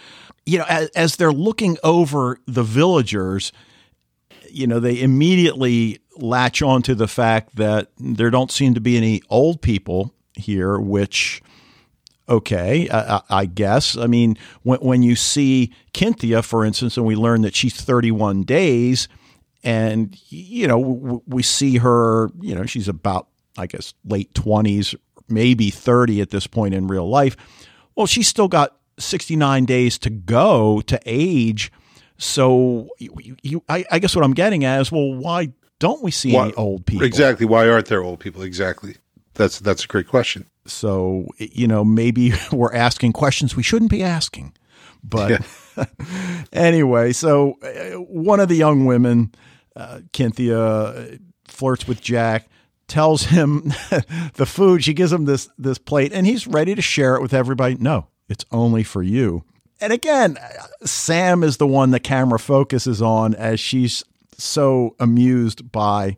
[0.46, 3.52] You know, as, as they're looking over the villagers,
[4.50, 8.98] you know, they immediately latch on to the fact that there don't seem to be
[8.98, 11.42] any old people here, which
[12.28, 13.98] okay, I, I, guess.
[13.98, 18.44] I mean, when, when you see Cynthia, for instance, and we learn that she's 31
[18.44, 19.08] days,
[19.64, 22.30] and you know w- we see her.
[22.42, 24.96] You know, she's about I guess late twenties,
[25.30, 27.36] maybe thirty at this point in real life.
[27.96, 31.72] Well, she's still got sixty nine days to go to age.
[32.18, 36.12] So you, you I, I, guess what I'm getting at is, well, why don't we
[36.12, 37.06] see why, any old people?
[37.06, 37.46] Exactly.
[37.46, 38.44] Why aren't there old people?
[38.44, 38.96] Exactly.
[39.34, 40.46] That's that's a great question.
[40.66, 44.54] So you know, maybe we're asking questions we shouldn't be asking.
[45.04, 45.44] But
[45.78, 45.86] yeah.
[46.54, 49.34] anyway, so uh, one of the young women,
[49.76, 52.48] uh, Cynthia, flirts with Jack,
[52.88, 53.74] tells him
[54.36, 54.84] the food.
[54.84, 57.76] She gives him this this plate, and he's ready to share it with everybody.
[57.76, 59.44] No, it's only for you.
[59.82, 60.38] And again,
[60.86, 64.04] Sam is the one the camera focuses on as she's
[64.38, 66.18] so amused by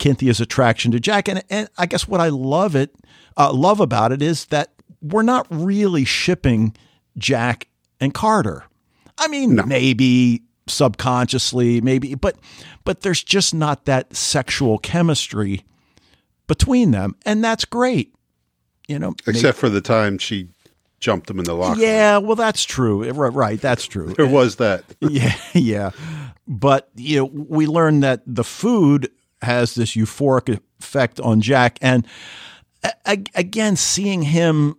[0.00, 1.28] Cynthia's attraction to Jack.
[1.28, 2.94] And, and I guess what I love it,
[3.36, 6.76] uh, love about it is that we're not really shipping
[7.16, 7.68] Jack
[8.00, 8.64] and Carter.
[9.18, 9.64] I mean, no.
[9.64, 12.36] maybe subconsciously, maybe, but
[12.84, 15.64] but there's just not that sexual chemistry
[16.46, 18.14] between them, and that's great.
[18.88, 20.48] You know, except for the time she
[20.98, 21.80] jumped him in the locker.
[21.80, 23.10] Yeah, well, that's true.
[23.10, 24.14] Right, right that's true.
[24.14, 24.84] There was that.
[25.00, 25.90] yeah, yeah.
[26.46, 29.10] But you know, we learned that the food
[29.42, 32.06] has this euphoric effect on Jack, and
[33.04, 34.76] again, seeing him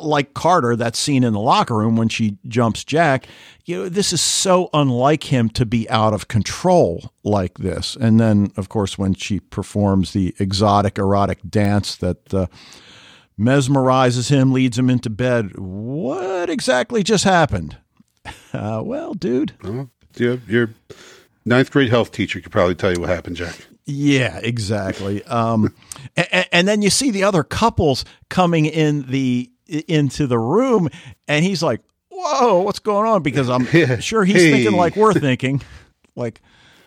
[0.00, 3.26] like Carter, that scene in the locker room when she jumps Jack,
[3.64, 7.96] you know, this is so unlike him to be out of control like this.
[7.96, 12.46] And then, of course, when she performs the exotic, erotic dance that uh,
[13.38, 15.58] mesmerizes him, leads him into bed.
[15.58, 17.76] What exactly just happened?
[18.54, 19.54] Uh, well, dude.
[19.64, 20.74] Uh, yeah, your
[21.46, 23.66] ninth grade health teacher could probably tell you what happened, Jack.
[23.84, 25.24] Yeah, exactly.
[25.24, 25.74] Um,
[26.16, 29.50] and, and, then you see the other couples coming in the
[29.88, 30.88] into the room,
[31.26, 31.80] and he's like,
[32.10, 33.66] "Whoa, what's going on?" Because I'm
[34.00, 34.50] sure he's hey.
[34.52, 35.62] thinking like we're thinking,
[36.14, 36.40] like,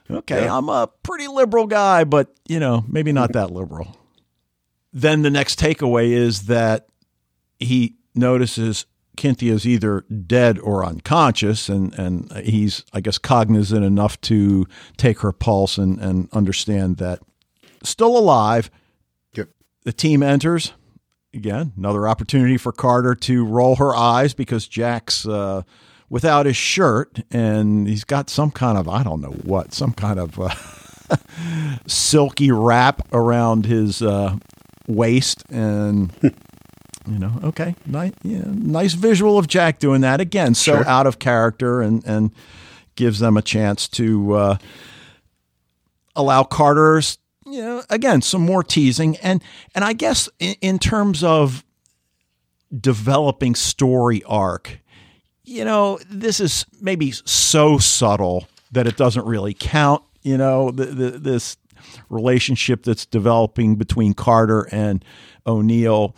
[0.10, 0.58] "Okay, yeah.
[0.58, 3.95] I'm a pretty liberal guy, but you know, maybe not that liberal."
[4.95, 6.88] then the next takeaway is that
[7.60, 8.86] he notices
[9.19, 15.34] Cynthia's either dead or unconscious, and, and he's, I guess, cognizant enough to take her
[15.34, 17.19] pulse and, and understand that
[17.84, 18.71] still alive.
[19.34, 19.50] Yep.
[19.84, 20.71] The team enters.
[21.36, 25.63] Again, another opportunity for Carter to roll her eyes because Jack's uh,
[26.10, 30.19] without his shirt and he's got some kind of, I don't know what, some kind
[30.19, 30.39] of.
[30.39, 30.50] Uh,
[31.88, 34.36] silky wrap around his uh,
[34.88, 36.12] waist and
[37.08, 40.88] you know okay nice yeah, nice visual of jack doing that again so sure.
[40.88, 42.32] out of character and and
[42.95, 44.58] gives them a chance to uh,
[46.15, 51.23] allow carter's you know again some more teasing and and i guess in, in terms
[51.23, 51.63] of
[52.79, 54.79] developing story arc
[55.43, 60.86] you know this is maybe so subtle that it doesn't really count you know the,
[60.86, 61.58] the, this
[62.10, 65.03] relationship that's developing between Carter and
[65.45, 66.15] O'Neill.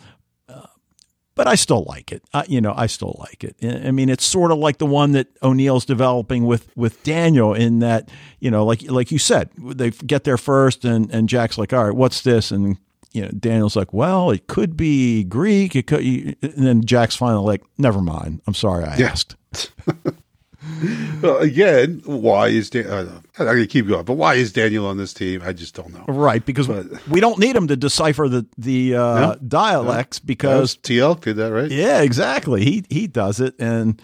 [1.38, 2.24] But I still like it.
[2.34, 3.54] Uh, you know, I still like it.
[3.62, 7.78] I mean, it's sort of like the one that O'Neill's developing with with Daniel in
[7.78, 11.72] that, you know, like like you said, they get there first, and and Jack's like,
[11.72, 12.50] all right, what's this?
[12.50, 12.76] And
[13.12, 15.76] you know, Daniel's like, well, it could be Greek.
[15.76, 18.42] It could, and then Jack's finally like, never mind.
[18.48, 19.06] I'm sorry I yeah.
[19.06, 19.36] asked.
[21.22, 24.86] well, again, why is Dan- uh, I'm going to keep going, but why is Daniel
[24.86, 25.42] on this team?
[25.44, 26.04] I just don't know.
[26.06, 30.26] Right, because but, we don't need him to decipher the the uh, no, dialects no,
[30.26, 31.70] because Teal'c did that, right?
[31.70, 32.64] Yeah, exactly.
[32.64, 34.00] He he does it, and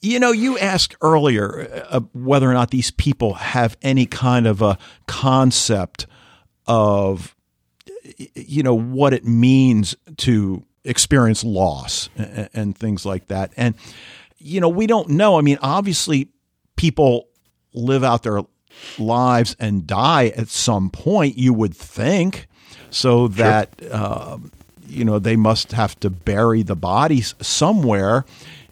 [0.00, 4.60] you know, you asked earlier uh, whether or not these people have any kind of
[4.60, 6.06] a concept
[6.66, 7.34] of
[8.34, 13.74] you know what it means to experience loss and, and things like that, and
[14.44, 15.38] you know, we don't know.
[15.38, 16.28] I mean, obviously,
[16.76, 17.28] people
[17.72, 18.42] live out their
[18.98, 22.46] lives and die at some point, you would think,
[22.90, 23.90] so that, sure.
[23.92, 24.38] uh,
[24.86, 28.26] you know, they must have to bury the bodies somewhere.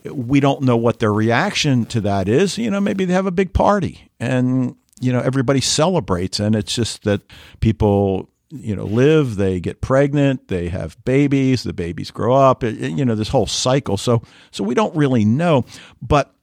[0.04, 2.58] We don't know what their reaction to that is.
[2.58, 6.38] You know, maybe they have a big party and, you know, everybody celebrates.
[6.38, 7.22] And it's just that
[7.60, 12.78] people you know live they get pregnant they have babies the babies grow up it,
[12.78, 13.96] you know this whole cycle.
[13.96, 15.64] So so we don't really know.
[16.00, 16.34] But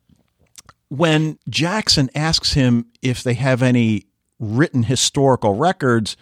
[0.90, 4.08] when Jackson asks him if they have any
[4.40, 6.18] written historical records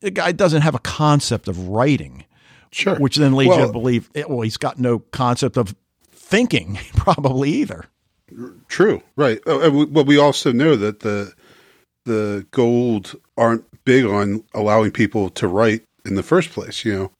[0.00, 2.24] the guy doesn't have a concept of writing
[2.70, 2.96] sure.
[2.96, 5.74] which then leads well, you to believe eh, well he's got no concept of
[6.28, 7.84] thinking probably either.
[8.68, 9.02] True.
[9.16, 9.40] Right.
[9.46, 11.32] Uh, but we also know that the
[12.04, 16.84] the Goa'uld aren't big on allowing people to write in the first place.
[16.84, 17.12] You know,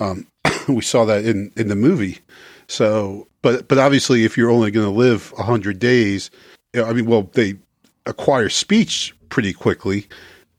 [0.00, 0.26] um,
[0.68, 2.18] we saw that in in the movie.
[2.66, 6.30] So, but but obviously, if you're only going to live hundred days,
[6.74, 7.56] I mean, well, they
[8.06, 10.06] acquire speech pretty quickly,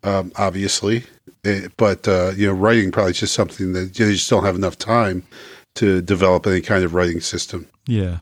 [0.04, 1.04] um, obviously.
[1.43, 4.45] Eh, but uh, you know, writing probably just something that you, know, you just don't
[4.45, 5.23] have enough time
[5.75, 7.67] to develop any kind of writing system.
[7.88, 8.19] Yeah.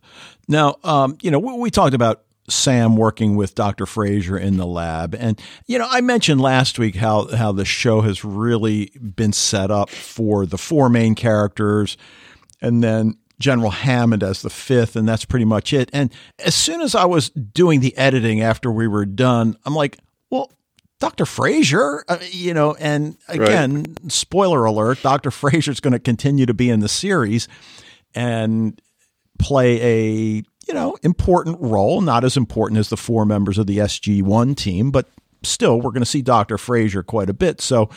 [0.48, 3.86] Now, um, you know, we, we talked about Sam working with Dr.
[3.86, 5.16] Fraiser in the lab.
[5.16, 9.72] And, you know, I mentioned last week how, how the show has really been set
[9.72, 11.98] up for the four main characters
[12.62, 15.90] and then General Hammond as the fifth, and that's pretty much it.
[15.92, 19.98] And as soon as I was doing the editing after we were done, I'm like,
[20.30, 20.52] well,
[21.00, 21.26] Dr.
[21.26, 24.12] Fraiser, uh, you know, and again, right.
[24.12, 25.30] spoiler alert, Dr.
[25.30, 27.50] Fraiser is going to continue to be in the series
[28.16, 28.82] and
[29.40, 33.78] play a you know, important role, not as important as the four members of the
[33.80, 35.10] SG1 team, but
[35.44, 36.58] still, we're going to see Dr.
[36.58, 37.62] Fraiser quite a bit.
[37.62, 37.90] So,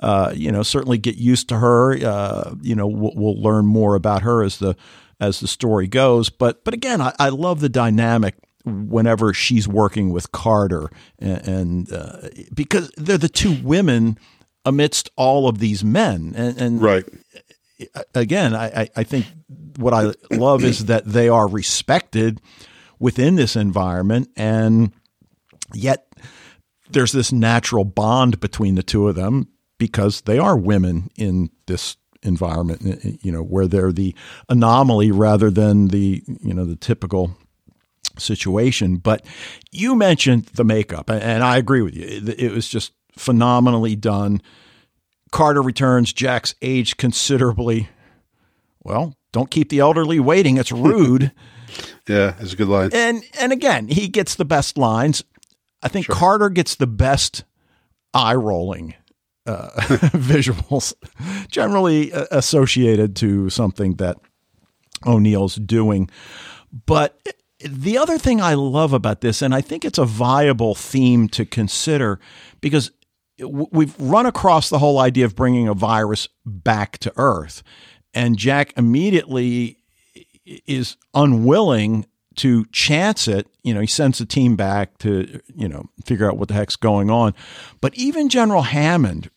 [0.00, 1.94] uh, you know, certainly get used to her.
[1.94, 4.76] Uh, you know, we'll, we'll, learn more about her as the
[5.20, 6.30] as the story goes.
[6.30, 11.92] But but again, I, I love the dynamic whenever she's working with Carter, and, and
[11.92, 14.18] uh, because they're the two women
[14.64, 17.04] amidst all of these men, and, and right.
[18.14, 19.26] Again, I, I think
[19.76, 22.40] what I love is that they are respected
[22.98, 24.92] within this environment, and
[25.72, 26.06] yet
[26.90, 31.96] there's this natural bond between the two of them because they are women in this
[32.22, 34.14] environment, eh, eh, you know, where they're the
[34.48, 37.36] anomaly rather than the you know the typical
[38.18, 38.96] situation.
[38.96, 39.24] But
[39.70, 42.04] you mentioned the makeup, and I agree with you.
[42.06, 44.40] It was just phenomenally done.
[45.34, 46.12] Carter returns.
[46.12, 47.88] Jack's aged considerably.
[48.84, 50.58] Well, don't keep the elderly waiting.
[50.58, 51.32] It's rude.
[52.08, 52.90] yeah, it's a good line.
[52.92, 55.24] And and again, he gets the best lines.
[55.82, 56.14] I think sure.
[56.14, 57.42] Carter gets the best
[58.14, 58.94] eye rolling
[59.44, 59.70] uh,
[60.14, 60.94] visuals,
[61.50, 64.16] generally uh, associated to something that
[65.04, 66.08] O'Neill's doing.
[66.86, 67.20] But
[67.58, 71.44] the other thing I love about this, and I think it's a viable theme to
[71.44, 72.20] consider,
[72.60, 72.92] because
[73.38, 77.62] we've run across the whole idea of bringing a virus back to Earth.
[78.12, 79.78] And Jack immediately
[80.44, 83.48] is unwilling to chance it.
[83.62, 86.76] You know, he sends the team back to, you know, figure out what the heck's
[86.76, 87.34] going on.
[87.80, 89.30] But even General Hammond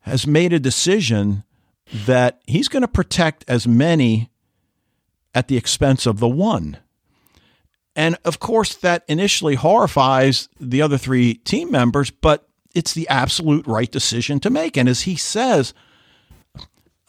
[0.00, 1.44] has made a decision
[1.92, 4.30] that he's going to protect as many
[5.34, 6.78] at the expense of the one.
[7.94, 12.45] And of course, that initially horrifies the other three team members, but
[12.76, 14.76] it's the absolute right decision to make.
[14.76, 15.72] And as he says,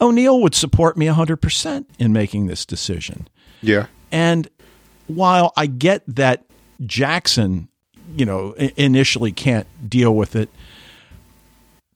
[0.00, 3.28] O'Neill would support me 100% in making this decision.
[3.60, 3.86] Yeah.
[4.10, 4.48] And
[5.06, 6.44] while I get that
[6.86, 7.68] Jackson,
[8.16, 10.48] you know, initially can't deal with it,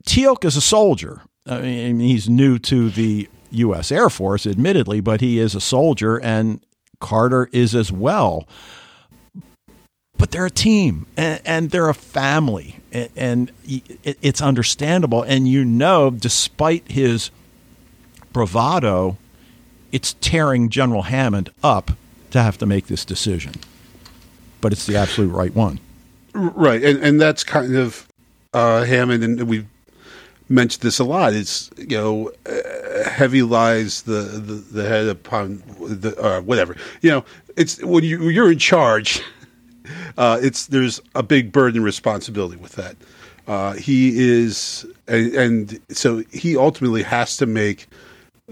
[0.04, 1.22] Teal'c is a soldier.
[1.46, 3.90] I mean, he's new to the U.S.
[3.92, 6.64] Air Force, admittedly, but he is a soldier, and
[7.00, 8.46] Carter is as well.
[10.22, 13.50] But they're a team, and, they're a family, and
[14.04, 15.24] it's understandable.
[15.24, 17.32] And you know, despite his
[18.32, 19.18] bravado,
[19.90, 21.90] it's tearing General Hammond up
[22.30, 23.54] to have to make this decision.
[24.60, 25.80] But it's the absolute right one.
[26.34, 26.84] Right.
[26.84, 28.06] And, and that's kind of
[28.54, 29.66] uh, Hammond, and we've
[30.48, 31.32] mentioned this a lot.
[31.32, 36.76] It's, you know, uh, heavy lies the, the, the, head upon the, uh, whatever.
[37.00, 37.24] You know,
[37.56, 39.20] it's when you, you're in charge,
[40.16, 42.96] uh, it's there's a big burden and responsibility with that.
[43.46, 47.86] Uh, he is, and, and so he ultimately has to make–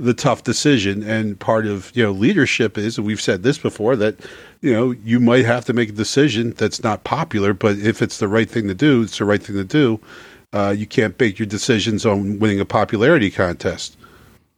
[0.00, 1.02] the tough decision.
[1.02, 4.16] And part of you know leadership is and we've said this before that
[4.60, 8.18] you know you might have to make a decision that's not popular but if it's
[8.18, 10.00] the right thing to do it's the right thing to do.
[10.52, 13.96] Uh, you can't base your decisions on winning a popularity contest.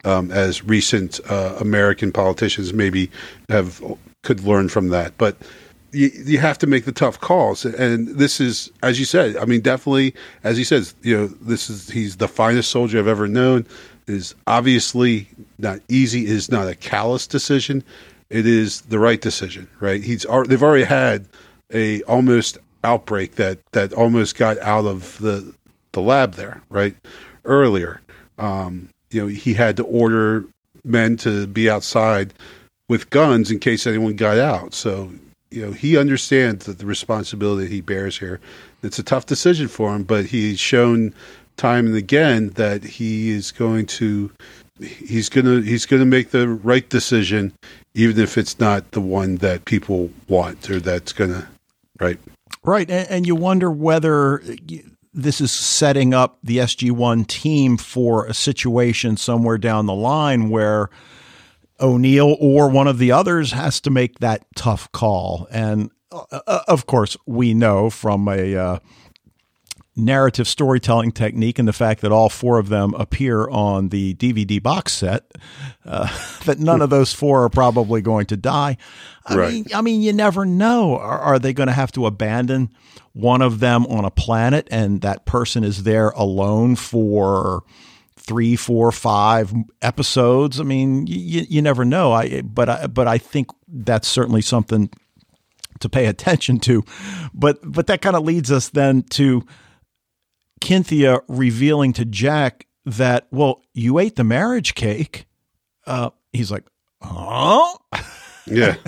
[0.05, 3.09] Um, as recent uh, american politicians maybe
[3.49, 3.81] have
[4.23, 5.17] could learn from that.
[5.17, 5.37] But
[5.93, 9.45] you, you have to make the tough calls and this is as you said i
[9.45, 13.29] mean definitely as he says you know this is he's the finest soldier i've ever
[13.29, 13.67] known
[14.07, 15.29] is obviously
[15.59, 16.25] not easy.
[16.25, 17.85] It is not a callous decision.
[18.31, 20.03] It is the right decision, right?
[20.03, 21.27] He's they've already had
[21.73, 25.55] a almost outbreak that that almost got out of the
[25.93, 26.97] the lab there, right?
[27.45, 28.01] Earlier,
[28.39, 30.45] um, you know, he had to order
[30.85, 32.33] men to be outside
[32.89, 34.75] with guns in case anyone got out.
[34.75, 35.11] So,
[35.53, 38.41] you know, he understands that the responsibility he bears here.
[38.83, 41.15] It's a tough decision for him, but he's shown
[41.57, 44.31] time and again that he is going to
[44.81, 47.53] he's going to he's going to make the right decision
[47.95, 51.47] even if it's not the one that people want or that's going to
[52.01, 52.19] right
[52.65, 54.43] right and, and, you wonder whether
[55.13, 60.89] this is setting up the SG1 team for a situation somewhere down the line where
[61.83, 66.61] O'Neill or one of the others has to make that tough call and uh, uh
[66.69, 68.79] of course we know from a uh,
[69.95, 74.63] narrative storytelling technique and the fact that all four of them appear on the DVD
[74.63, 75.31] box set,
[75.85, 76.09] uh,
[76.45, 78.77] that none of those four are probably going to die.
[79.27, 79.53] I Right.
[79.53, 80.97] mean, I mean, you never know.
[80.97, 82.71] Are, are they going to have to abandon
[83.13, 87.63] one of them on a planet, and that person is there alone for
[88.23, 90.61] three, four, five episodes?
[90.61, 92.13] I mean, you, you never know.
[92.13, 94.91] I but I but I think that's certainly something
[95.81, 96.85] to pay attention to.
[97.35, 99.45] But but that kind of leads us then to
[100.61, 105.27] Kynthia revealing to Jack that, well, you ate the marriage cake.
[105.87, 106.65] Uh, he's like,
[107.03, 107.77] huh?
[108.47, 108.77] Yeah.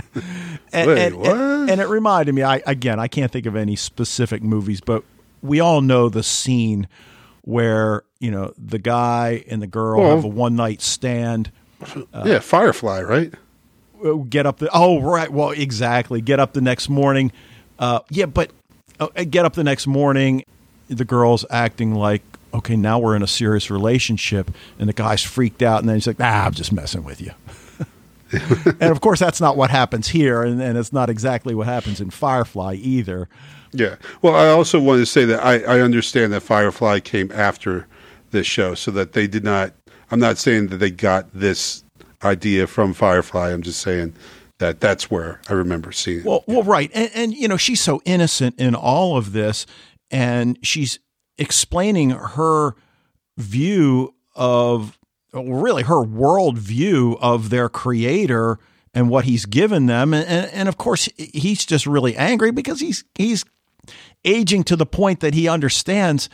[0.72, 1.36] And, Wait, and, what?
[1.36, 5.04] and, and it reminded me, I again, I can't think of any specific movies, but
[5.40, 6.88] we all know the scene
[7.44, 11.50] where, you know, the guy and the girl Well- have a one night stand.
[12.24, 12.38] yeah.
[12.40, 13.32] Firefly, right?
[14.04, 17.32] uh, get up the oh right well exactly get up the next morning
[17.78, 18.50] uh yeah but
[19.00, 20.44] uh, get up the next morning
[20.88, 22.20] the girl's acting like
[22.52, 26.06] okay now we're in a serious relationship and the guy's freaked out and then he's
[26.06, 27.30] like ah i'm just messing with you
[28.80, 31.98] and of course that's not what happens here and, and it's not exactly what happens
[32.00, 33.26] in firefly either
[33.74, 33.96] Yeah.
[34.22, 37.86] Well, I also want to say that I, I understand that Firefly came after
[38.30, 39.72] this show, so that they did not.
[40.10, 41.84] I'm not saying that they got this
[42.22, 43.52] idea from Firefly.
[43.52, 44.14] I'm just saying
[44.58, 46.24] that that's where I remember seeing it.
[46.24, 49.66] Well, well, right, and, and you know she's so innocent in all of this,
[50.10, 50.98] and she's
[51.36, 52.74] explaining her
[53.36, 54.98] view of,
[55.32, 58.58] really, her world view of their creator
[58.92, 62.78] and what he's given them, and, and and of course he's just really angry because
[62.78, 63.44] he's he's
[64.24, 66.28] aging to the point that he understands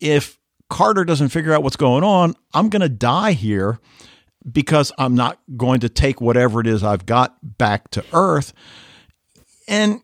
[0.00, 3.78] if Carter doesn't figure out what's going on, I'm going to die here
[4.50, 8.52] because I'm not going to take whatever it is I've got back to Earth.
[9.68, 10.00] And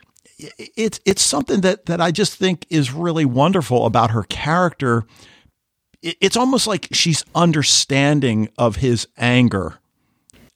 [0.76, 5.04] it's it's something that that I just think is really wonderful about her character.
[6.02, 9.78] It's almost like she's understanding of his anger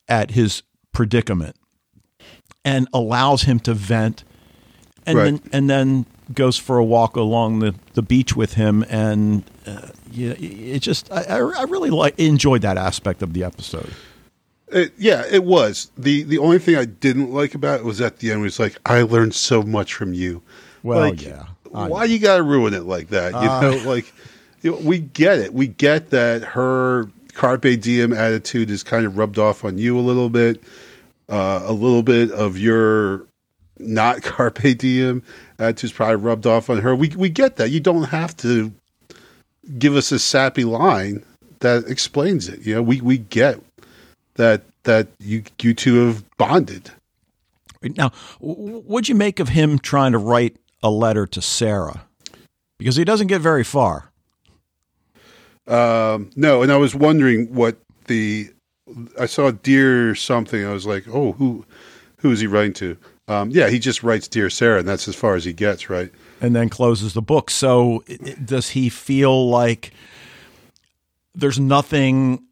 [0.09, 0.63] at his
[0.93, 1.55] predicament
[2.65, 4.25] and allows him to vent
[5.05, 5.25] and Right.
[5.25, 9.89] then and then goes for a walk along the, the beach with him and uh,
[10.11, 13.93] yeah, it just I, I really like enjoyed that aspect of the episode.
[14.69, 18.19] It, yeah, it was the the only thing I didn't like about it was at
[18.19, 18.41] the end.
[18.41, 20.43] It was like I learned so much from you.
[20.83, 23.33] Well, Like, yeah, I why you got to ruin it like that?
[23.33, 23.61] You Uh.
[23.61, 24.13] know, like
[24.63, 25.55] you know, we get it.
[25.55, 30.01] We get that her carpe diem attitude is kind of rubbed off on you a
[30.01, 30.61] little bit.
[31.29, 33.27] Uh, a little bit of your
[33.79, 35.23] not carpe diem
[35.59, 36.95] attitude is probably rubbed off on her.
[36.95, 37.71] We we get that.
[37.71, 38.73] You don't have to
[39.79, 41.25] give us a sappy line
[41.61, 42.61] that explains it.
[42.61, 43.61] You know, we we get
[44.35, 46.91] that that you you two have bonded.
[47.83, 48.11] Now,
[48.41, 52.03] what'd you make of him trying to write a letter to Sarah?
[52.79, 54.11] Because he doesn't get very far.
[55.67, 58.51] Um, no, and I was wondering what the
[59.19, 60.65] I saw dear something.
[60.65, 61.65] I was like, oh, who
[62.19, 62.97] who is he writing to?
[63.29, 66.13] Um, yeah, he just writes dear Sarah, and that's as far as he gets, right?
[66.41, 67.51] and then closes the book.
[67.51, 69.91] So, i- i- does he feel like
[71.35, 72.43] there's nothing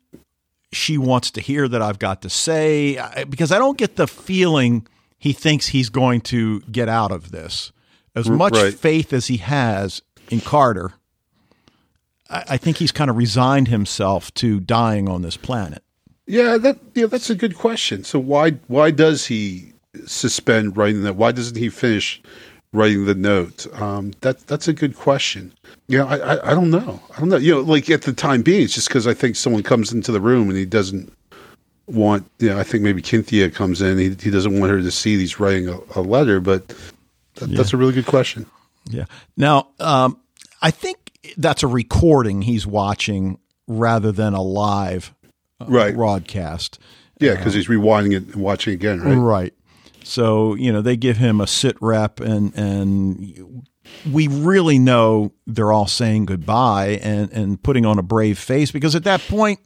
[0.72, 2.96] she wants to hear that I've got to say?
[2.98, 4.86] I- Because I don't get the feeling
[5.18, 7.72] he thinks he's going to get out of this.
[8.16, 8.72] As much right.
[8.74, 10.00] faith as he has
[10.30, 10.92] in Carter,
[12.30, 15.82] I, I think he's kind of resigned himself to dying on this planet.
[16.26, 18.02] Yeah, that yeah, that's a good question.
[18.02, 19.73] So why why does he
[20.06, 21.16] suspend writing that?
[21.16, 22.20] Why doesn't he finish
[22.72, 23.66] writing the note?
[23.80, 25.52] Um, that that's a good question.
[25.88, 27.00] Yeah, I, I I don't know.
[27.16, 27.36] I don't know.
[27.36, 30.12] You know, like at the time being, it's just because I think someone comes into
[30.12, 31.12] the room and he doesn't
[31.86, 32.28] want.
[32.38, 33.98] You know, I think maybe Kynthia comes in.
[33.98, 36.40] He he doesn't want her to see that he's writing a, a letter.
[36.40, 36.68] But
[37.36, 38.46] that, that's a really good question.
[38.90, 39.04] Yeah.
[39.36, 40.18] Now, um,
[40.62, 40.98] I think
[41.36, 45.14] that's a recording he's watching rather than a live
[45.60, 45.94] uh, Right.
[45.94, 46.78] broadcast.
[47.18, 49.14] Yeah, because he's rewinding it and watching again, right?
[49.14, 49.54] Right.
[50.04, 53.66] So you know they give him a sit rep, and and
[54.10, 58.94] we really know they're all saying goodbye and and putting on a brave face because
[58.94, 59.60] at that point,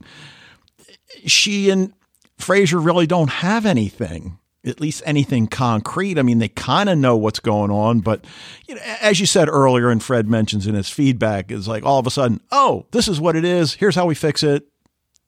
[1.26, 1.92] she and
[2.38, 4.38] Fraiser really don't have anything.
[4.64, 6.18] At least anything concrete.
[6.18, 8.24] I mean, they kind of know what's going on, but
[8.66, 11.98] you know, as you said earlier, and Fred mentions in his feedback, is like all
[11.98, 13.74] of a sudden, oh, this is what it is.
[13.74, 14.68] Here's how we fix it.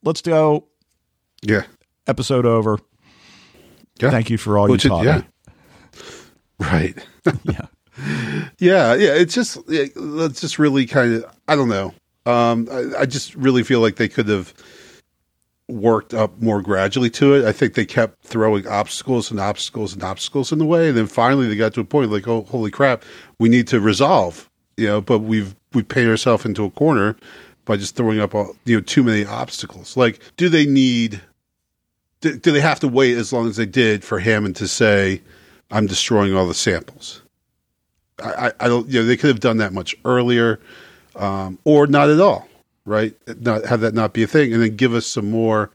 [0.03, 0.67] Let's go.
[1.41, 1.63] Yeah.
[2.07, 2.77] Episode over.
[4.01, 4.11] Yeah.
[4.11, 5.17] Thank you for all Which you it- yeah.
[5.19, 5.23] me.
[6.59, 6.95] Right.
[7.43, 7.65] Yeah.
[8.57, 9.13] Yeah, yeah.
[9.13, 11.93] It's just that's just really kind of I don't know.
[12.25, 14.53] Um, I, I just really feel like they could have
[15.67, 17.45] worked up more gradually to it.
[17.45, 21.07] I think they kept throwing obstacles and obstacles and obstacles in the way, and then
[21.07, 23.03] finally they got to a point like, oh, holy crap,
[23.39, 27.15] we need to resolve you know, but we've we paid ourselves into a corner
[27.65, 29.95] by just throwing up all, you know too many obstacles.
[29.95, 31.21] Like, do they need?
[32.21, 35.21] Do, do they have to wait as long as they did for Hammond to say,
[35.69, 37.21] "I'm destroying all the samples"?
[38.23, 38.87] I, I, I don't.
[38.87, 40.59] You know, they could have done that much earlier,
[41.15, 42.47] um, or not at all.
[42.85, 43.15] Right?
[43.39, 45.71] Not have that not be a thing, and then give us some more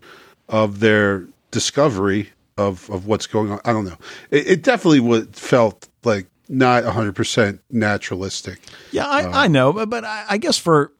[0.48, 3.60] of their discovery of of what's going on.
[3.64, 3.98] I don't know.
[4.30, 8.60] It, it definitely would felt like not 100% naturalistic.
[8.92, 10.92] Yeah, I, uh, I know, but, but I, I, guess for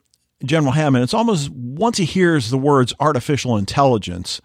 [0.44, 4.40] General Hammond, it's almost once he hears the words artificial intelligence,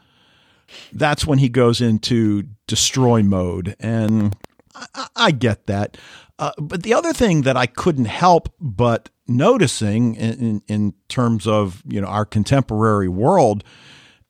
[0.94, 3.76] that's when he goes into destroy mode.
[3.80, 4.36] And
[4.76, 5.98] I, I get that.
[6.40, 11.46] Uh, but the other thing that I couldn't help but noticing in, in, in terms
[11.48, 13.64] of you know our contemporary world,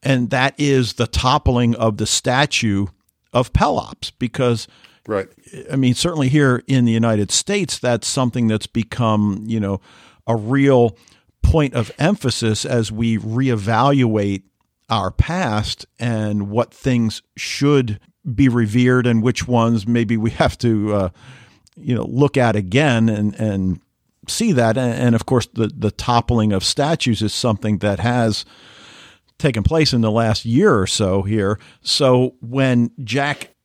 [0.03, 2.87] and that is the toppling of the statue
[3.33, 4.67] of Pelops, because
[5.07, 5.29] right.
[5.71, 9.79] I mean, certainly here in the United States, that's something that's become you know
[10.27, 10.97] a real
[11.41, 14.43] point of emphasis as we reevaluate
[14.91, 17.99] our past and what things should
[18.35, 21.09] be revered and which ones maybe we have to uh,
[21.77, 23.79] you know look at again and and
[24.27, 24.77] see that.
[24.77, 28.45] And, and, of course the the toppling of statues is something that has
[29.39, 31.59] taken place in the last year or so here.
[31.81, 33.55] So when Jack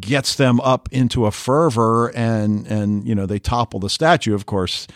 [0.00, 4.44] gets them up into a fervor and and you know they topple the statue of
[4.44, 4.86] course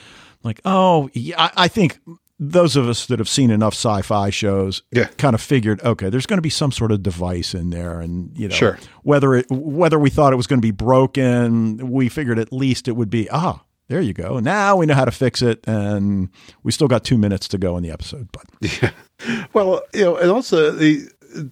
[0.43, 2.01] like oh yeah I, I think
[2.39, 5.07] those of us that have seen enough sci-fi shows yeah.
[5.18, 8.37] kind of figured okay there's going to be some sort of device in there and
[8.37, 8.78] you know sure.
[9.03, 12.89] whether it whether we thought it was going to be broken we figured at least
[12.89, 16.28] it would be ah there you go now we know how to fix it and
[16.64, 18.45] we still got 2 minutes to go in the episode but
[18.82, 18.91] yeah
[19.53, 21.03] well you know and also they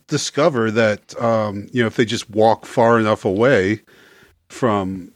[0.09, 3.80] discover that um you know if they just walk far enough away
[4.49, 5.12] from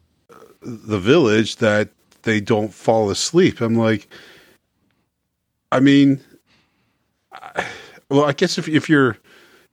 [0.61, 1.91] the village that
[2.23, 4.09] they don't fall asleep i'm like
[5.73, 6.21] I mean,
[8.09, 9.19] well, I guess if if you're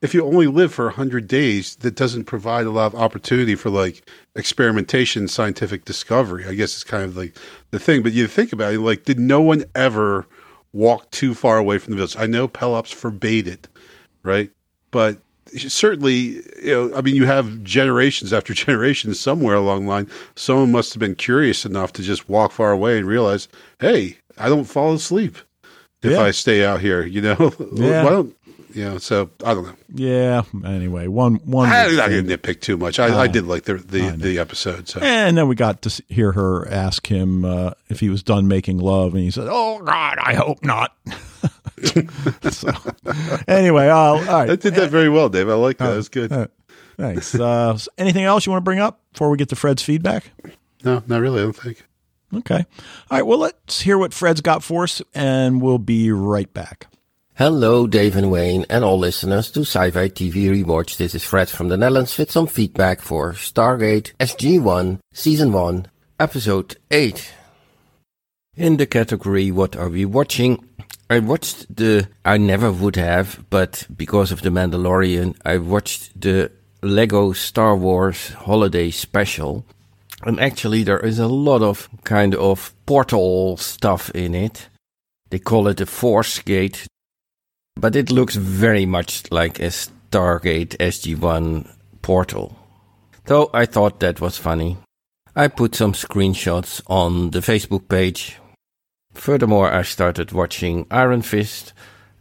[0.04, 3.70] if you only live for 100 days that doesn't provide a lot of opportunity for
[3.70, 7.34] like experimentation scientific discovery i guess it's kind of like
[7.72, 8.04] the thing.
[8.04, 10.28] But you think about it like did no one ever
[10.74, 12.18] walk too far away from the village?
[12.18, 13.68] I know pelops forbade it
[14.24, 14.52] right?
[14.92, 15.20] But
[15.56, 20.10] certainly you know i mean you have generations after generations somewhere along the line.
[20.36, 23.48] Someone must have been curious enough to just walk far away and realize
[23.80, 25.38] hey i don't fall asleep
[26.04, 26.22] if yeah.
[26.22, 27.54] I stay out here, you know.
[27.74, 28.04] Yeah.
[28.04, 28.36] Why don't
[28.74, 28.98] you know?
[28.98, 29.76] So I don't know.
[29.94, 30.44] Yeah.
[30.66, 31.70] Anyway, one one.
[31.70, 33.00] I'm not going to nitpick too much.
[33.00, 34.88] I, uh, I did like the the, the episode.
[34.88, 35.00] So.
[35.02, 38.80] And then we got to hear her ask him uh, if he was done making
[38.80, 40.96] love, and he said, "Oh God, I hope not."
[42.52, 42.72] so,
[43.48, 44.50] anyway, all right.
[44.50, 45.50] I did that very well, Dave.
[45.50, 45.90] I like that.
[45.90, 46.32] Uh, it was good.
[46.32, 46.48] Uh,
[46.98, 47.36] thanks.
[47.36, 50.32] Uh, anything else you want to bring up before we get to Fred's feedback?
[50.84, 51.40] No, not really.
[51.40, 51.86] I don't think.
[52.36, 52.66] Okay.
[53.12, 53.26] All right.
[53.26, 56.88] Well, let's hear what Fred's got for us, and we'll be right back.
[57.36, 60.98] Hello, Dave and Wayne, and all listeners to Sci-Fi TV Rewatch.
[60.98, 65.88] This is Fred from the Netherlands with some feedback for Stargate SG-1, Season 1,
[66.20, 67.34] Episode 8.
[68.56, 70.64] In the category What Are We Watching?
[71.10, 76.52] I watched the, I never would have, but because of The Mandalorian, I watched the
[76.84, 79.66] Lego Star Wars Holiday Special.
[80.26, 84.70] And actually, there is a lot of kind of portal stuff in it.
[85.30, 86.88] They call it a Force Gate,
[87.76, 91.70] but it looks very much like a Stargate SG1
[92.02, 92.58] portal.
[93.28, 94.78] So I thought that was funny.
[95.36, 98.38] I put some screenshots on the Facebook page.
[99.14, 101.74] Furthermore, I started watching Iron Fist,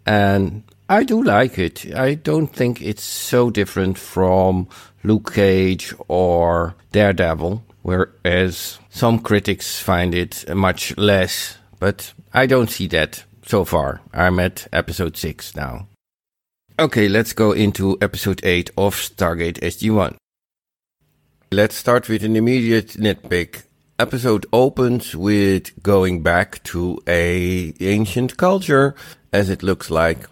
[0.06, 1.94] and I do like it.
[1.94, 4.68] I don't think it's so different from
[5.04, 12.86] Luke Cage or Daredevil whereas some critics find it much less, but I don't see
[12.88, 14.00] that so far.
[14.12, 15.88] I'm at episode 6 now.
[16.78, 20.16] Okay, let's go into episode 8 of Stargate SG-1.
[21.50, 23.64] Let's start with an immediate nitpick.
[23.98, 28.94] Episode opens with going back to a ancient culture,
[29.32, 30.26] as it looks like.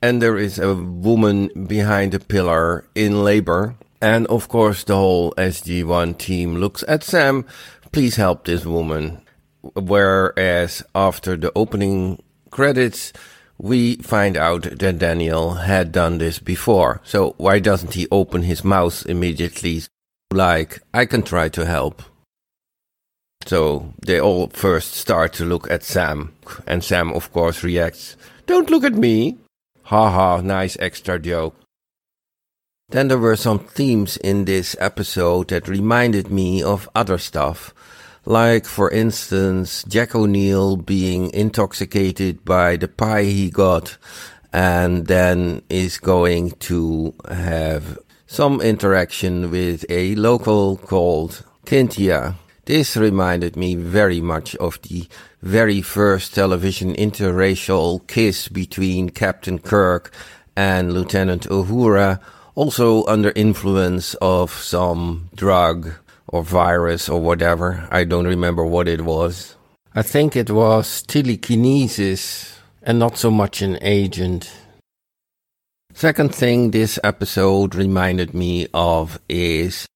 [0.00, 5.32] And there is a woman behind a pillar in labor and of course, the whole
[5.32, 7.44] SG1 team looks at Sam.
[7.92, 9.22] Please help this woman.
[9.74, 13.12] Whereas after the opening credits,
[13.58, 17.00] we find out that Daniel had done this before.
[17.04, 19.82] So why doesn't he open his mouth immediately?
[20.32, 22.02] Like, I can try to help.
[23.46, 26.34] So they all first start to look at Sam.
[26.66, 29.38] And Sam, of course, reacts, Don't look at me.
[29.84, 31.56] Ha ha, nice extra joke.
[32.90, 37.74] Then there were some themes in this episode that reminded me of other stuff,
[38.28, 43.96] Like, for instance, Jack O'Neill being intoxicated by the pie he got
[44.52, 52.34] and then is going to have some interaction with a local called Kynthia.
[52.66, 55.08] This reminded me very much of the
[55.40, 60.12] very first television interracial kiss between Captain Kirk
[60.54, 62.20] and Lieutenant Uhura,
[62.58, 65.92] also under influence of some drug
[66.26, 67.86] or virus or whatever.
[67.88, 69.54] I don't remember what it was.
[69.94, 74.50] I think it was telekinesis and not so much an agent.
[75.94, 79.86] Second thing this episode reminded me of is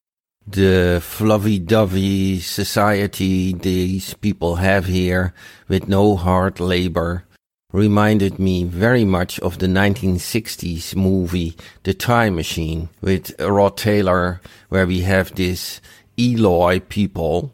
[0.47, 5.35] the flovey-dovey society these people have here
[5.67, 7.25] with no hard labor
[7.73, 14.87] reminded me very much of the 1960s movie The Time Machine with Rod Taylor where
[14.87, 15.81] we have this
[16.19, 17.53] Eloi people.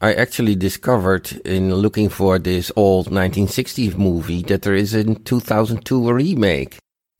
[0.00, 6.12] I actually discovered in looking for this old 1960s movie that there is a 2002
[6.12, 6.78] remake.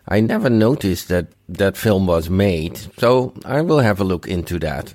[0.08, 4.58] I never noticed that that film was made, so I will have a look into
[4.60, 4.94] that.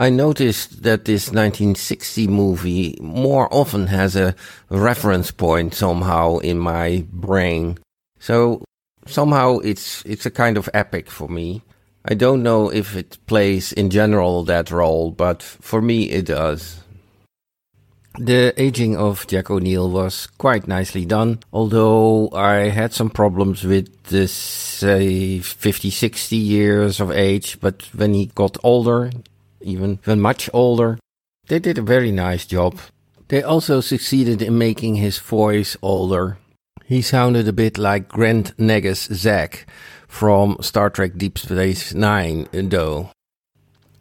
[0.00, 4.36] I noticed that this 1960 movie more often has a
[4.70, 7.78] reference point somehow in my brain.
[8.20, 8.62] So
[9.06, 11.62] somehow it's it's a kind of epic for me.
[12.04, 16.80] I don't know if it plays in general that role, but for me it does.
[18.20, 24.04] The aging of Jack O'Neill was quite nicely done, although I had some problems with
[24.04, 29.12] the, say, 50, 60 years of age, but when he got older,
[29.60, 30.98] even when much older,
[31.48, 32.78] they did a very nice job.
[33.28, 36.38] They also succeeded in making his voice older.
[36.84, 39.66] He sounded a bit like Grand Nagus Zek
[40.06, 43.10] from Star Trek Deep Space Nine, though.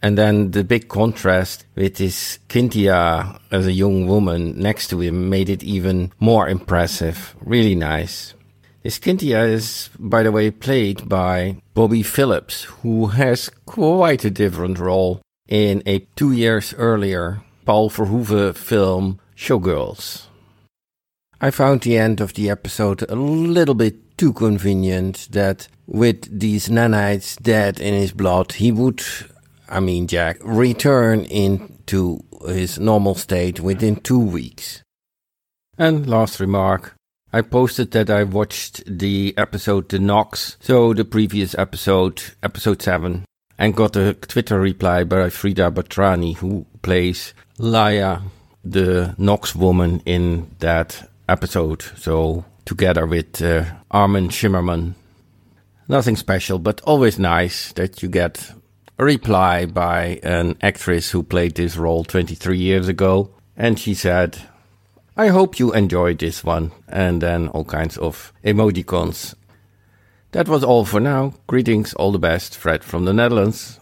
[0.02, 5.30] And then the big contrast with his Kynthia as a young woman next to him
[5.30, 7.36] made it even more impressive.
[7.42, 8.34] Really nice.
[8.84, 14.80] This Kynthia is, by the way, played by Bobbie Phillips, who has quite a different
[14.80, 20.26] role in a two years earlier Paul Verhoeven film Showgirls.
[21.40, 26.70] I found the end of the episode a little bit too convenient that with these
[26.70, 29.04] nanites dead in his blood, he would
[29.70, 34.82] I mean Jack, return into his normal state within two weeks.
[35.78, 36.96] And last remark,
[37.32, 43.26] I posted that I watched the episode The Nox, so the previous episode, episode 7,
[43.58, 48.22] and got a Twitter reply by Frida Batrani, who plays Lya,
[48.64, 54.94] the Nox woman in that episode, so together with uh, Armin Shimerman.
[55.88, 58.52] Nothing special, but always nice that you get
[59.00, 63.32] a reply by an actress who played this role 23 years ago.
[63.56, 64.38] And she said,
[65.16, 66.72] I hope you enjoyed this one.
[66.88, 69.34] And then all kinds of emoticons.
[70.38, 71.34] That was all for now.
[71.48, 72.56] Greetings, all the best.
[72.56, 73.80] Fred from the Netherlands.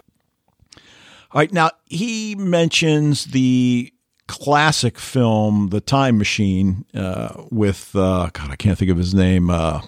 [0.78, 1.52] All right.
[1.52, 3.92] Now, he mentions the
[4.30, 9.50] classic film, The Time Machine, uh, with, uh, God, I can't think of his name.
[9.50, 9.82] Uh,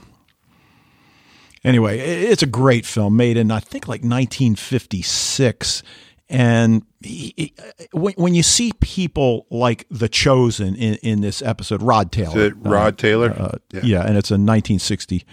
[1.64, 5.84] anyway, it's a great film made in I think like 1956,
[6.30, 7.54] and he,
[7.94, 12.94] when, when you see people like the chosen in, in this episode, Rod Taylor, Rod
[12.94, 13.82] uh, Taylor, uh, yeah.
[13.84, 14.02] yeah.
[14.02, 15.26] and it's a 1960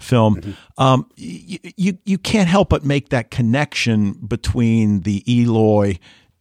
[0.00, 0.36] film.
[0.36, 0.82] Mm-hmm.
[0.82, 5.98] Um, you, you you can't help but make that connection between the Eloi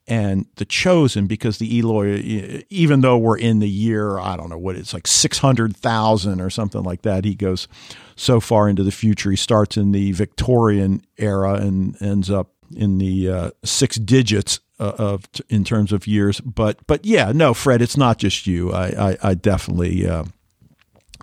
[0.07, 4.57] and the chosen because the Eloi, even though we're in the year, I don't know
[4.57, 7.67] what it's like 600,000 or something like that, he goes
[8.15, 9.29] so far into the future.
[9.29, 14.93] He starts in the Victorian era and ends up in the uh, six digits uh,
[14.97, 16.39] of in terms of years.
[16.41, 18.71] But but yeah, no, Fred, it's not just you.
[18.71, 20.25] I I, I definitely uh,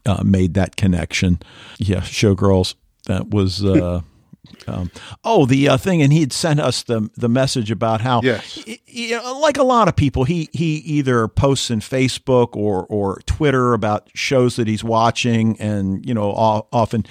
[0.05, 1.41] uh made that connection.
[1.79, 2.75] Yeah, Showgirls.
[3.07, 3.65] That was.
[3.65, 4.03] Uh,
[4.69, 4.91] um,
[5.25, 8.59] oh, the uh, thing, and he had sent us the the message about how, yes.
[9.41, 14.09] like a lot of people, he he either posts in Facebook or or Twitter about
[14.15, 16.31] shows that he's watching, and you know,
[16.73, 17.05] often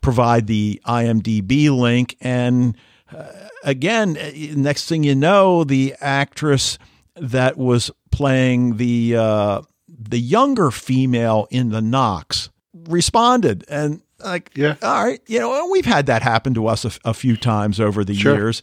[0.00, 2.16] provide the IMDb link.
[2.20, 2.76] And
[3.14, 3.24] uh,
[3.64, 6.78] again, uh, next thing you know, the actress
[7.16, 14.76] that was playing the uh, the younger female in the Nox responded, and like, yeah,
[14.82, 18.04] all right, you know, we've had that happen to us a, a few times over
[18.04, 18.34] the sure.
[18.34, 18.62] years,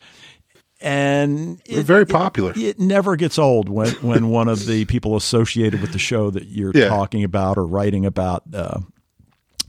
[0.82, 2.52] and it, very popular.
[2.52, 6.30] It, it, never gets old when when one of the people associated with the show
[6.30, 6.88] that you're yeah.
[6.88, 8.80] talking about or writing about uh,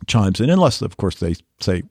[0.06, 1.82] chimes in, unless of course they say,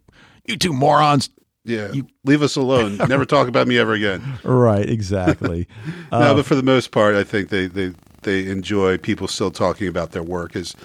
[0.46, 1.30] "You two morons."
[1.68, 2.98] Yeah, You- leave us alone.
[3.10, 4.24] Never talk about me ever again.
[4.44, 5.68] Right, exactly.
[6.12, 7.94] no, Uh, but for the most part, I think they they
[8.24, 10.56] they enjoy people still talking about their work.
[10.56, 10.76] Is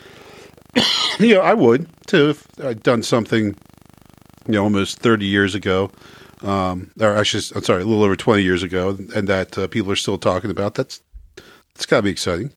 [1.18, 3.55] you know, I would too if I'd done something,
[4.47, 5.91] you know, almost thirty years ago,
[6.43, 9.93] um, or actually, I'm sorry, a little over twenty years ago, and that uh, people
[9.93, 10.74] are still talking about.
[10.74, 11.01] That's
[11.74, 12.53] that's got to be exciting.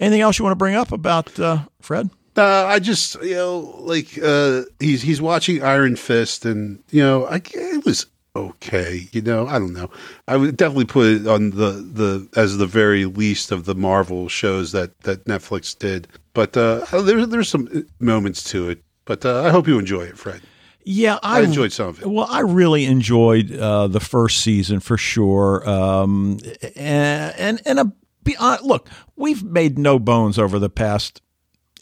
[0.00, 2.10] anything else you want to bring up about uh, Fred?
[2.38, 7.26] Uh, I just you know like uh, he's he's watching Iron Fist, and you know
[7.26, 9.08] I it was okay.
[9.10, 9.90] You know I don't know.
[10.28, 14.28] I would definitely put it on the the as the very least of the Marvel
[14.28, 16.06] shows that that Netflix did.
[16.32, 18.84] But uh, there's there's some moments to it.
[19.04, 20.40] But uh, I hope you enjoy it, Fred.
[20.84, 22.08] Yeah, I enjoyed some of it.
[22.08, 25.68] Well, I really enjoyed uh, the first season for sure.
[25.68, 26.38] Um,
[26.76, 31.20] and and, and a, be, uh, look, we've made no bones over the past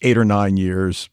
[0.03, 1.09] eight or nine years.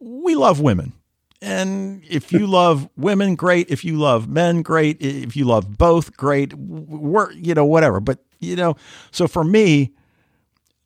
[0.00, 0.92] We love women.
[1.40, 3.70] And if you love women, great.
[3.70, 5.00] If you love men, great.
[5.00, 6.54] If you love both, great.
[6.54, 8.00] We're, you know, whatever.
[8.00, 8.76] But, you know,
[9.10, 9.92] so for me,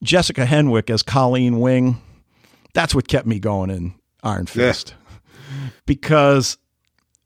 [0.03, 2.01] Jessica Henwick as Colleen Wing,
[2.75, 4.53] that's what kept me going in Iron Yeah.
[4.53, 4.95] Fist.
[5.87, 6.59] Because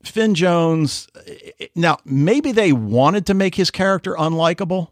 [0.05, 4.89] Finn Jones, eh, eh, now maybe they wanted to make his character unlikable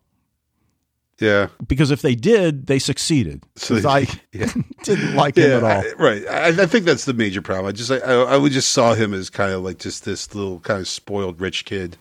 [1.21, 1.49] Yeah.
[1.67, 3.43] because if they did, they succeeded.
[3.57, 4.01] So 'Cause I
[4.33, 4.53] yeah.
[4.83, 5.71] didn't like him at all.
[5.71, 6.27] I- right.
[6.29, 7.67] I, I think that's the major problem.
[7.67, 10.61] I just I, I would just saw him as kind of like just this little
[10.61, 11.97] kind of spoiled rich kid.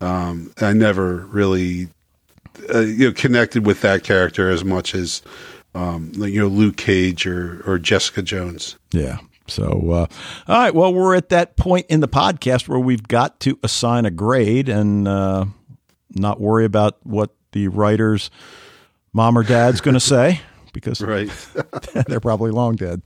[0.00, 1.88] Um, I never really
[2.72, 5.22] uh, you know connected with that character as much as
[5.74, 8.76] um, you know Luke Cage or or Jessica Jones.
[8.92, 9.18] Yeah.
[9.48, 10.06] So, uh,
[10.48, 10.72] all right.
[10.74, 14.68] Well, we're at that point in the podcast where we've got to assign a grade
[14.68, 15.46] and uh,
[16.10, 18.30] not worry about what the writer's
[19.12, 20.40] mom or dad's going to say
[20.72, 21.28] because Right.
[22.08, 23.02] they're probably long dead.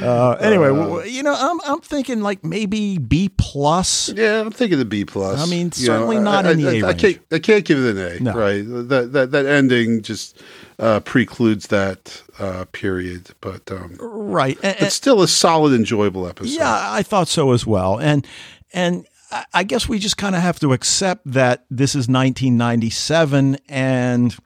[0.00, 4.08] Uh, anyway, w- you know, I'm I'm thinking like maybe B plus.
[4.08, 5.38] yeah, I'm thinking the B plus.
[5.46, 7.00] I mean, You certainly know, not I, in the I, A I range.
[7.00, 8.20] can't I can't give it an A.
[8.20, 8.32] No.
[8.34, 8.64] Right.
[8.88, 10.40] That that that ending just
[10.78, 13.28] uh, precludes that uh, period.
[13.42, 14.58] But um, Right.
[14.62, 16.58] And- it's still a solid, enjoyable episode.
[16.58, 18.00] Yeah, I thought so as well.
[18.00, 18.26] And
[18.72, 23.56] and I- I guess we just kind of have to accept that this is 1997
[23.68, 24.36] and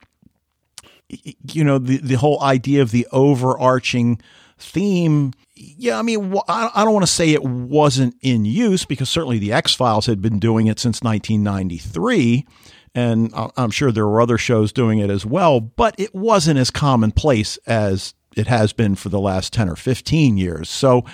[1.53, 4.19] you know the the whole idea of the overarching
[4.57, 9.39] theme yeah, I mean, I don't want to say it wasn't in use because certainly
[9.39, 12.45] the X Files had been doing it since 1993,
[12.93, 16.69] and I'm sure there were other shows doing it as well, but it wasn't as
[16.69, 20.69] commonplace as it has been for the last 10 or 15 years.
[20.69, 21.05] So,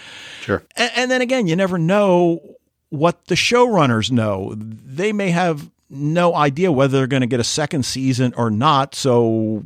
[0.41, 0.61] Sure.
[0.75, 2.41] and, and then again, you never know
[2.93, 4.53] what the showrunners know.
[4.55, 8.93] They may have no idea whether they're going to get a second season or not.
[8.93, 9.65] So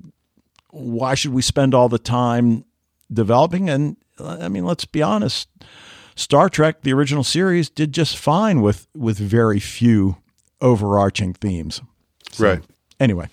[0.70, 2.64] why should we spend all the time
[3.12, 3.70] developing?
[3.70, 5.50] And I mean, let's be honest.
[6.16, 10.18] Star Trek, the original series, did just fine with with very few
[10.62, 11.82] overarching themes.
[12.32, 12.64] So, Right.
[12.98, 13.28] Anyway,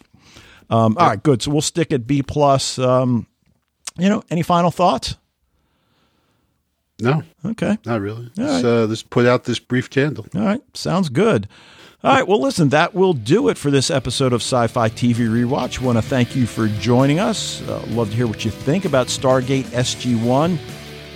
[0.71, 1.41] um, all right, good.
[1.41, 2.81] So we'll stick at B plus.
[2.81, 3.29] Um,
[3.97, 5.15] you know, any final thoughts?
[7.01, 7.77] No, Okay.
[7.85, 8.31] not really.
[8.39, 10.27] All Let's, uh, let's put out this brief candle.
[10.35, 11.49] All right, sounds good.
[12.05, 15.27] All right, well, listen, that will do it for this episode of Sci Fi TV
[15.29, 15.81] Rewatch.
[15.81, 17.63] Want to thank you for joining us.
[17.63, 20.59] Uh, love to hear what you think about Stargate SG 1.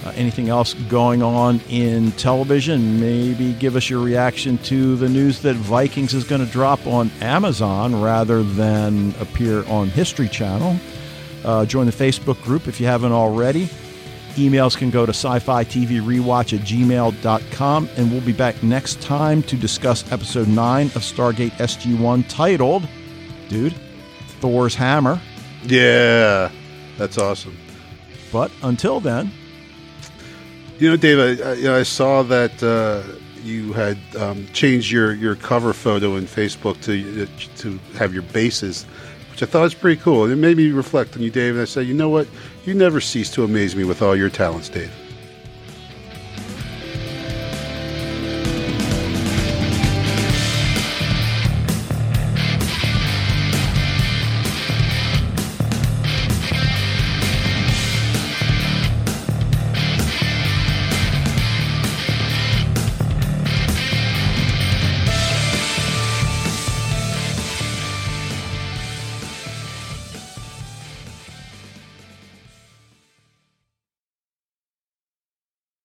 [0.04, 2.98] Uh, anything else going on in television?
[2.98, 7.10] Maybe give us your reaction to the news that Vikings is going to drop on
[7.20, 10.76] Amazon rather than appear on History Channel.
[11.44, 13.68] Uh, join the Facebook group if you haven't already.
[14.36, 19.00] Emails can go to sci fi TV rewatch at gmail.com, and we'll be back next
[19.02, 22.86] time to discuss episode 9 of Stargate SG 1 titled,
[23.48, 23.74] dude,
[24.40, 25.20] Thor's Hammer.
[25.64, 26.50] Yeah,
[26.96, 27.56] that's awesome.
[28.32, 29.32] But until then,
[30.78, 33.02] You know, Dave, I, I, you know, I saw that uh,
[33.42, 37.26] you had um, changed your, your cover photo in Facebook to
[37.56, 38.84] to have your bases,
[39.32, 40.30] which I thought was pretty cool.
[40.30, 41.54] It made me reflect on you, Dave.
[41.54, 42.28] And I said, you know what?
[42.68, 45.07] You never cease to amaze me with all your talents, Dave.